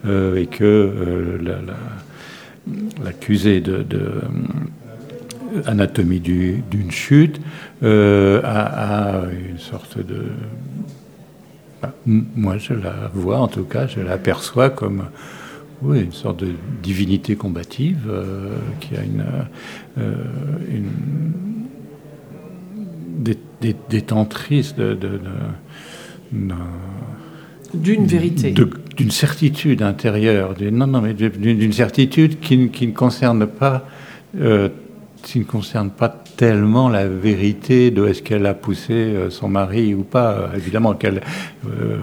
Et 0.05 0.47
que 0.47 1.38
l'accusé 3.04 3.62
de, 3.62 3.84
de, 3.84 3.97
euh, 3.97 5.62
anatomie 5.65 6.19
du- 6.19 6.63
d'une 6.71 6.91
chute 6.91 7.39
euh, 7.84 8.41
a, 8.43 9.19
a 9.21 9.26
une 9.32 9.60
sorte 9.60 9.97
de... 9.97 10.26
bah, 11.82 11.93
moi, 12.06 12.58
je 12.58 12.73
la 12.73 13.12
vois, 13.13 13.39
en 13.39 13.47
tout 13.47 13.63
cas, 13.65 13.88
je 13.88 13.99
l'aperçois 13.99 14.69
comme 14.69 15.04
oui, 15.82 16.02
une 16.02 16.13
sorte 16.13 16.39
de 16.39 16.52
divinité 16.82 17.36
combative 17.36 18.08
euh, 18.08 18.56
qui 18.80 18.95
a 18.95 19.04
une, 19.04 19.26
euh, 19.97 20.13
une 20.71 20.88
de, 23.23 23.36
de- 23.62 23.76
de- 23.89 23.99
D'une 27.73 28.06
vérité. 28.06 28.52
de- 28.52 28.69
d'une 28.97 29.12
certitude 29.12 29.82
intérieure, 29.82 30.53
d'une- 30.53 30.77
non, 30.77 30.88
non, 30.88 31.01
mais 31.01 31.13
d'une 31.13 31.73
certitude 31.73 32.39
qui, 32.39 32.58
ne- 32.58 32.67
qui 32.67 32.88
ne 32.88 32.93
concerne 32.93 33.45
pas, 33.47 33.86
euh, 34.39 34.69
qui 35.23 35.39
ne 35.39 35.43
concerne 35.45 35.89
pas 35.89 36.10
tellement 36.36 36.89
la 36.89 37.08
vérité 37.08 37.91
de 37.91 38.06
est-ce 38.08 38.21
qu'elle 38.21 38.45
a 38.45 38.53
poussé 38.53 38.91
euh, 38.93 39.29
son 39.29 39.47
mari 39.47 39.93
ou 39.93 40.01
pas. 40.03 40.49
Évidemment 40.56 40.93
qu'elle, 40.95 41.21
euh, 41.67 41.97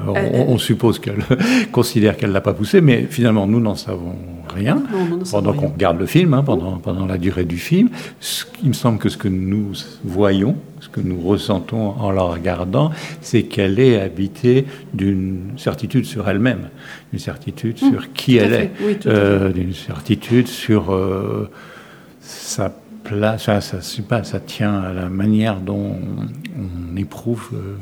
on, 0.49 0.57
suppose 0.57 0.99
qu'elle 1.01 1.19
considère 1.73 2.17
qu'elle 2.17 2.31
l'a 2.33 2.41
pas 2.41 2.55
poussé, 2.55 2.81
mais 2.81 3.07
finalement 3.11 3.47
nous 3.47 3.61
n'en 3.61 3.75
savons 3.75 4.15
rien. 4.55 4.77
Non, 4.93 5.19
pendant 5.31 5.53
qu'on 5.53 5.69
regarde 5.69 5.99
le 5.99 6.07
film, 6.07 6.33
hein, 6.35 6.43
pendant, 6.45 6.79
pendant 6.79 7.07
la 7.07 7.19
durée 7.19 7.45
du 7.45 7.59
film, 7.59 7.89
ce- 8.21 8.45
il 8.63 8.69
me 8.69 8.75
semble 8.75 8.99
que 8.99 9.09
ce 9.09 9.17
que 9.19 9.29
nous 9.29 9.73
voyons, 10.05 10.57
que 10.93 11.01
nous 11.01 11.21
ressentons 11.21 11.91
en 11.91 12.11
la 12.11 12.23
regardant, 12.23 12.91
c'est 13.21 13.45
qu'elle 13.45 13.79
est 13.79 14.01
habitée 14.01 14.67
d'une 14.95 15.53
certitude 15.57 16.05
sur 16.05 16.29
elle-même, 16.29 16.69
d'une 17.11 17.21
certitude 17.21 17.79
sur 17.79 18.13
qui 18.13 18.37
elle 18.37 18.51
fait. 18.51 18.65
est, 18.65 18.71
Oui, 18.81 18.99
euh, 19.07 19.51
d'une 19.53 19.75
certitude 19.75 20.47
sur 20.47 20.93
euh, 20.93 21.51
sa 22.21 22.75
place, 23.05 23.45
ça, 23.45 23.61
ça, 23.61 23.79
pas, 24.09 24.25
ça 24.25 24.41
tient 24.41 24.81
à 24.81 24.93
la 24.93 25.09
manière 25.09 25.61
dont 25.61 25.97
on 26.57 26.97
éprouve 26.97 27.51
euh, 27.55 27.77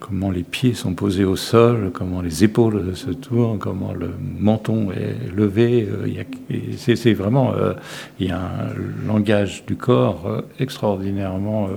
comment 0.00 0.30
les 0.30 0.42
pieds 0.42 0.74
sont 0.74 0.94
posés 0.94 1.24
au 1.24 1.36
sol, 1.36 1.90
comment 1.92 2.20
les 2.20 2.44
épaules 2.44 2.96
se 2.96 3.10
tournent, 3.10 3.58
comment 3.58 3.92
le 3.92 4.10
menton 4.38 4.90
est 4.92 5.34
levé. 5.34 5.88
euh, 5.88 6.24
c'est, 6.76 7.14
vraiment, 7.14 7.54
euh, 7.54 7.72
il 8.20 8.28
y 8.28 8.30
a 8.30 8.38
un 8.40 9.06
langage 9.06 9.64
du 9.66 9.76
corps 9.76 10.26
euh, 10.26 10.42
extraordinairement 10.58 11.68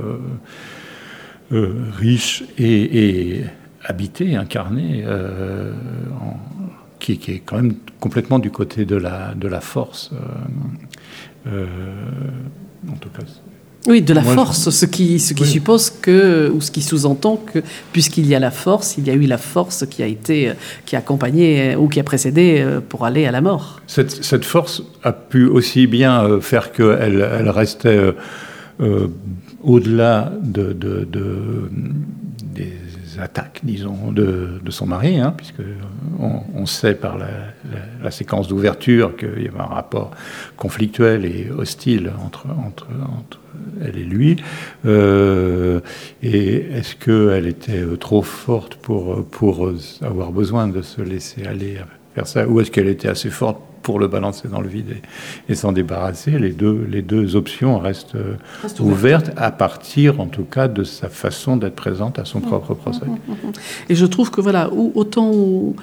riche 1.52 2.44
et, 2.58 3.42
habité, 3.84 4.36
incarné, 4.36 5.04
qui, 7.00 7.18
qui 7.18 7.32
est 7.32 7.40
quand 7.40 7.56
même 7.56 7.76
complètement 8.00 8.38
du 8.38 8.52
côté 8.52 8.86
de 8.86 8.96
la, 8.96 9.34
de 9.34 9.48
la 9.48 9.62
force. 9.62 10.12
en 11.48 12.96
tout 13.00 13.10
cas, 13.10 13.24
Oui, 13.88 14.02
de 14.02 14.14
la 14.14 14.22
Moi, 14.22 14.32
je- 14.32 14.36
force, 14.36 14.70
ce 14.72 14.86
qui, 14.86 15.20
ce 15.20 15.34
qui 15.34 15.44
Oui. 15.44 15.50
suppose 15.50 15.90
que, 15.90 16.52
ou 16.54 16.60
ce 16.60 16.70
qui 16.70 16.82
sous-entend 16.82 17.38
que, 17.38 17.60
puisqu'il 17.94 18.28
y 18.28 18.36
a 18.36 18.40
la 18.40 18.52
force, 18.52 18.96
il 18.98 19.08
y 19.08 19.10
a 19.10 19.14
eu 19.14 19.22
la 19.22 19.38
force 19.38 19.86
qui 19.90 20.04
a 20.04 20.06
été, 20.08 20.50
euh, 20.50 20.54
qui 20.86 20.96
a 20.98 21.00
accompagné 21.00 21.74
euh, 21.74 21.78
ou 21.78 21.88
qui 21.88 22.00
a 22.00 22.04
précédé 22.04 22.58
euh, 22.60 22.82
pour 22.82 23.06
aller 23.06 23.26
à 23.26 23.32
la 23.32 23.40
mort. 23.42 23.80
Cette, 23.88 24.12
cette 24.24 24.44
force 24.46 24.84
a 25.04 25.14
pu 25.14 25.46
aussi 25.46 25.88
bien 25.88 26.40
faire 26.42 26.72
qu'elle 26.74 27.26
elle 27.40 27.50
restait 27.50 28.14
euh, 28.82 29.08
au-delà 29.64 30.34
de, 30.44 30.74
de- 30.74 31.08
de- 31.10 31.70
des 32.54 32.74
attaques, 33.22 33.62
disons, 33.64 34.12
de, 34.12 34.60
son 34.70 34.86
mari, 34.86 35.20
hein, 35.20 35.34
puisque 35.36 35.62
on, 36.20 36.66
sait 36.66 36.94
par 36.94 37.18
la, 37.18 38.12
séquence 38.12 38.48
d'ouverture 38.48 39.16
qu'il 39.16 39.44
y 39.44 39.48
avait 39.48 39.60
un 39.60 39.64
rapport 39.64 40.12
conflictuel 40.58 41.26
et 41.26 41.50
hostile 41.52 42.12
entre, 42.26 42.48
entre, 42.66 42.88
entre 43.18 43.40
elle 43.86 43.98
et 43.98 44.04
lui. 44.04 44.38
Euh, 44.86 45.80
et 46.24 46.56
est-ce 46.72 46.96
qu'elle 46.96 47.48
était 47.48 47.84
trop 48.00 48.22
forte 48.22 48.76
pour, 48.76 49.26
pour 49.26 49.72
avoir 50.02 50.32
besoin 50.32 50.68
de 50.68 50.82
se 50.82 51.02
laisser 51.02 51.46
aller 51.46 51.78
faire 52.16 52.28
ça, 52.28 52.48
ou 52.48 52.60
est-ce 52.60 52.72
qu'elle 52.72 52.88
était 52.88 53.10
assez 53.10 53.30
forte 53.30 53.60
pour 53.90 53.98
le 53.98 54.08
balancer 54.08 54.48
dans 54.48 54.62
le 54.62 54.68
vide 54.68 54.98
et, 55.50 55.56
s'en 55.56 55.72
débarrasser. 55.72 56.38
Les 56.38 56.52
deux, 56.52 56.88
les 56.92 57.02
deux 57.02 57.36
options 57.36 57.80
restent, 57.80 58.14
euh, 58.14 58.36
ouvertes 58.80 59.32
à 59.36 59.50
partir, 59.50 60.20
en 60.20 60.28
tout 60.28 60.44
cas, 60.44 60.68
de 60.68 60.84
sa 60.84 61.10
façon 61.10 61.58
d'être 61.58 61.74
présente 61.74 62.20
à 62.20 62.26
son 62.26 62.40
propre 62.40 62.76
procès. 62.76 63.08
Et 63.90 63.96
je 63.96 64.06
trouve 64.06 64.30
que 64.30 64.42
voilà, 64.42 64.70
autant 64.72 65.32
où, 65.34 65.76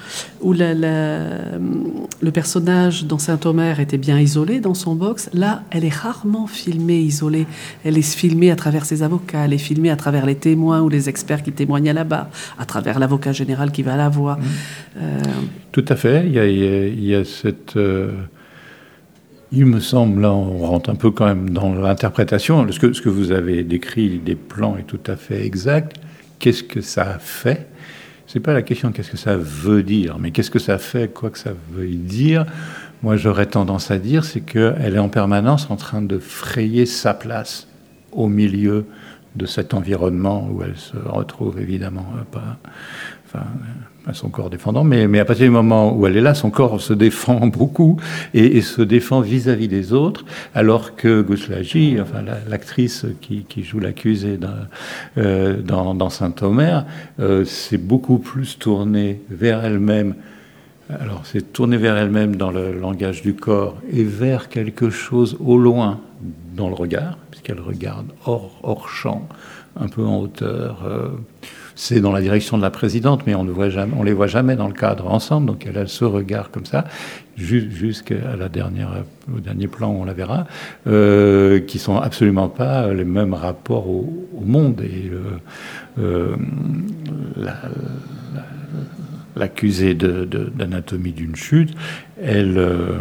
le 0.45 2.31
personnage 2.31 3.07
dans 3.07 3.19
Saint-Omer 3.19 3.81
était 3.81 3.99
bien 3.99 4.21
isolé 4.21 4.61
dans 4.61 4.75
son 4.75 4.95
box, 4.95 5.29
là, 5.35 5.63
elle 5.73 5.85
est 5.85 5.93
rarement 5.93 6.47
filmée 6.47 7.01
isolée. 7.01 7.49
Elle 7.85 7.99
est 7.99 8.03
filmée 8.03 8.53
à 8.53 8.57
travers 8.57 8.85
ses 8.85 9.03
avocats, 9.03 9.47
elle 9.47 9.53
est 9.53 9.59
filmée 9.59 9.91
à 9.91 9.97
travers 9.97 10.27
les 10.27 10.37
témoins 10.37 10.81
ou 10.81 10.89
les 10.89 11.09
experts 11.09 11.43
qui 11.43 11.51
témoignent 11.51 11.91
là-bas, 11.91 12.31
à 12.57 12.67
travers 12.67 13.01
l'avocat 13.01 13.33
général 13.33 13.73
qui 13.73 13.83
va 13.83 13.97
la 13.97 14.09
voir. 14.09 14.39
Mmh. 14.39 14.43
Euh, 14.99 15.21
Tout 15.73 15.85
à 15.89 15.97
fait. 15.97 16.25
Il 16.27 17.05
y 17.05 17.15
a, 17.17 17.25
cette. 17.25 17.77
Euh, 17.77 17.96
il 19.53 19.67
me 19.67 19.81
semble, 19.81 20.23
là, 20.23 20.33
on 20.33 20.59
rentre 20.59 20.91
un 20.91 20.97
peu 20.97 21.11
quand 21.11 21.27
même 21.27 21.51
dans 21.51 21.75
l'interprétation. 21.75 22.71
Ce 22.71 22.81
que, 22.81 22.93
ce 22.93 23.01
que 23.01 23.09
vous 23.09 23.31
avez 23.31 23.63
décrit 23.63 24.19
des 24.19 24.35
plans 24.35 24.77
est 24.77 24.87
tout 24.87 25.01
à 25.07 25.17
fait 25.17 25.45
exact. 25.45 25.97
Qu'est-ce 26.39 26.63
que 26.63 26.81
ça 26.81 27.19
fait? 27.21 27.69
C'est 28.27 28.41
pas 28.41 28.53
la 28.53 28.63
question 28.63 28.91
qu'est-ce 28.91 29.11
que 29.11 29.17
ça 29.17 29.37
veut 29.37 29.85
dire, 29.85 30.19
mais 30.19 30.33
qu'est-ce 30.33 30.51
que 30.51 30.59
ça 30.59 30.79
fait, 30.79 31.13
quoi 31.13 31.31
que 31.31 31.39
ça 31.39 31.53
veuille 31.73 31.97
dire? 31.97 32.45
Moi, 33.03 33.17
j'aurais 33.17 33.47
tendance 33.47 33.91
à 33.91 33.99
dire, 33.99 34.25
c'est 34.25 34.41
qu'elle 34.41 34.95
est 34.95 34.99
en 34.99 35.09
permanence 35.09 35.71
en 35.71 35.77
train 35.77 36.03
de 36.03 36.19
frayer 36.19 36.87
sa 36.87 37.15
place 37.15 37.69
au 38.11 38.27
milieu 38.27 38.85
de 39.37 39.47
cet 39.47 39.75
environnement 39.75 40.49
où 40.51 40.63
elle 40.63 40.77
se 40.77 40.97
retrouve 40.97 41.61
évidemment 41.61 42.07
euh, 42.17 42.23
pas, 42.31 42.57
enfin, 43.27 43.45
pas 44.05 44.15
son 44.15 44.29
corps 44.29 44.51
défendant, 44.51 44.85
mais, 44.85 45.09
mais 45.09 45.19
à 45.19 45.25
partir 45.25 45.47
du 45.47 45.51
moment 45.51 45.95
où 45.95 46.07
elle 46.07 46.17
est 46.17 46.21
là, 46.21 46.35
son 46.35 46.51
corps 46.51 46.81
se 46.81 46.93
défend 46.93 47.47
beaucoup 47.47 48.01
et, 48.35 48.61
se 48.61 48.83
défend 48.83 49.21
vis-à-vis 49.21 49.69
des 49.69 49.93
autres, 49.93 50.25
alors 50.55 50.97
que 50.97 51.21
Gouslagi, 51.23 51.99
enfin 52.01 52.23
l'actrice 52.49 53.07
qui, 53.21 53.45
joue 53.63 53.81
l'accusée 53.81 54.39
euh, 55.19 55.61
dans, 55.61 55.95
dans 55.95 56.11
Saint-Omer, 56.11 56.87
euh, 57.21 57.45
c'est 57.45 57.79
beaucoup 57.79 58.19
plus 58.19 58.59
tournée 58.59 59.21
vers 59.31 59.65
elle-même. 59.65 60.15
Alors 60.89 61.23
c'est 61.25 61.53
tourné 61.53 61.77
vers 61.77 61.97
elle-même 61.97 62.37
dans 62.37 62.53
le 62.53 62.73
langage 62.73 63.23
du 63.23 63.35
corps 63.35 63.77
et 63.93 64.05
vers 64.05 64.49
quelque 64.49 64.89
chose 64.89 65.37
au 65.41 65.59
loin 65.59 66.01
dans 66.55 66.69
le 66.69 66.75
regard, 66.75 67.19
puisqu'elle 67.47 67.65
regarde 67.65 68.07
hors, 68.25 68.89
champ, 68.89 69.29
un 69.79 69.89
peu 69.89 70.03
en 70.03 70.21
hauteur. 70.21 70.83
Euh, 70.85 71.09
c'est 71.75 72.01
dans 72.01 72.13
la 72.13 72.21
direction 72.21 72.57
de 72.57 72.63
la 72.63 72.71
présidente, 72.71 73.23
mais 73.27 73.35
on 73.35 73.45
ne 73.45 73.51
voit 73.51 73.69
jamais, 73.69 73.93
on 73.97 74.03
les 74.03 74.15
voit 74.15 74.27
jamais 74.27 74.57
dans 74.57 74.67
le 74.67 74.75
cadre 74.75 75.09
ensemble. 75.13 75.47
Donc 75.47 75.67
elle 75.67 75.79
a 75.79 75.87
ce 75.87 76.05
regard 76.05 76.51
comme 76.51 76.65
ça, 76.65 76.85
jusqu'à 77.37 78.37
la 78.37 78.49
dernière, 78.49 79.05
au 79.35 79.41
dernier 79.41 79.69
plan 79.69 79.91
où 79.91 80.01
on 80.01 80.05
la 80.05 80.15
verra, 80.15 80.47
euh, 80.87 81.61
qui 81.61 81.79
sont 81.79 81.99
absolument 81.99 82.49
pas 82.49 82.93
les 82.93 83.05
mêmes 83.05 83.35
rapports 83.35 83.89
au, 83.89 84.27
monde 84.43 84.81
et 84.81 85.11
euh, 85.11 85.39
euh 85.99 86.37
l'accusée 89.37 89.93
d'anatomie 89.93 91.13
d'une 91.13 91.37
chute, 91.37 91.75
elle 92.19 92.57
euh, 92.57 92.99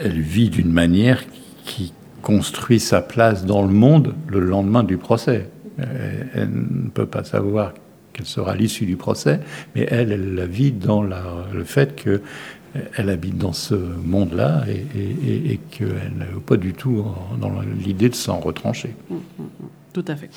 elle 0.00 0.20
vit 0.20 0.50
d'une 0.50 0.72
manière 0.72 1.24
qui 1.64 1.92
construit 2.22 2.80
sa 2.80 3.00
place 3.00 3.44
dans 3.44 3.62
le 3.62 3.72
monde 3.72 4.14
le 4.28 4.40
lendemain 4.40 4.82
du 4.82 4.96
procès. 4.96 5.48
Elle, 6.34 6.50
ne 6.50 6.88
peut 6.88 7.06
pas 7.06 7.22
savoir 7.22 7.72
quelle 8.12 8.26
sera 8.26 8.56
l'issue 8.56 8.86
du 8.86 8.96
procès, 8.96 9.40
mais 9.74 9.86
elle, 9.88 10.10
elle 10.10 10.34
la 10.34 10.46
vit 10.46 10.72
dans 10.72 11.02
le 11.02 11.64
fait 11.64 11.94
qu'elle 11.94 13.10
habite 13.10 13.38
dans 13.38 13.52
ce 13.52 13.74
monde-là 13.74 14.64
et, 14.68 15.52
et 15.52 15.60
qu'elle 15.70 16.12
n'a 16.16 16.26
pas 16.44 16.56
du 16.56 16.72
tout 16.72 17.04
dans 17.40 17.60
l'idée 17.84 18.08
de 18.08 18.14
s'en 18.14 18.40
retrancher. 18.40 18.94
Tout 19.92 20.04
à 20.06 20.16
fait. 20.16 20.30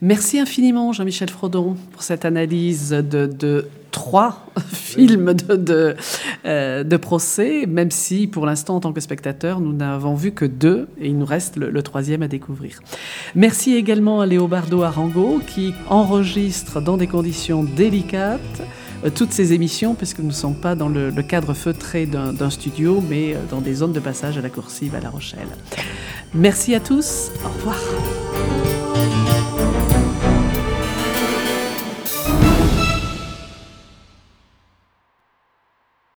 Merci 0.00 0.38
infiniment, 0.38 0.92
Jean-Michel 0.92 1.28
Frodon, 1.28 1.76
pour 1.92 2.02
cette 2.02 2.24
analyse 2.24 2.90
de, 2.90 3.66
trois 3.90 4.46
films 4.72 5.34
de, 5.34 5.94
euh, 6.46 6.84
de, 6.84 6.96
procès, 6.96 7.66
même 7.66 7.90
si 7.90 8.26
pour 8.26 8.46
l'instant, 8.46 8.76
en 8.76 8.80
tant 8.80 8.92
que 8.92 9.00
spectateur, 9.00 9.60
nous 9.60 9.72
n'avons 9.72 10.14
vu 10.14 10.32
que 10.32 10.44
deux 10.44 10.88
et 11.00 11.08
il 11.08 11.18
nous 11.18 11.26
reste 11.26 11.56
le, 11.56 11.82
troisième 11.82 12.22
à 12.22 12.28
découvrir. 12.28 12.80
Merci 13.34 13.74
également 13.74 14.20
à 14.20 14.26
Léobardo 14.26 14.82
Arango 14.82 15.40
qui 15.46 15.74
enregistre 15.88 16.80
dans 16.80 16.96
des 16.96 17.06
conditions 17.06 17.62
délicates 17.62 18.62
euh, 19.04 19.10
toutes 19.14 19.32
ces 19.32 19.52
émissions, 19.52 19.94
puisque 19.94 20.20
nous 20.20 20.28
ne 20.28 20.32
sommes 20.32 20.56
pas 20.56 20.74
dans 20.74 20.88
le, 20.88 21.10
le 21.10 21.22
cadre 21.22 21.52
feutré 21.52 22.06
d'un 22.06 22.50
studio, 22.50 23.02
mais 23.08 23.34
euh, 23.34 23.38
dans 23.50 23.60
des 23.60 23.74
zones 23.74 23.92
de 23.92 24.00
passage 24.00 24.38
à 24.38 24.40
la 24.40 24.50
coursive 24.50 24.94
à 24.94 25.00
La 25.00 25.10
Rochelle. 25.10 25.48
Merci 26.34 26.74
à 26.74 26.80
tous, 26.80 27.30
au 27.44 27.48
revoir. 27.48 27.78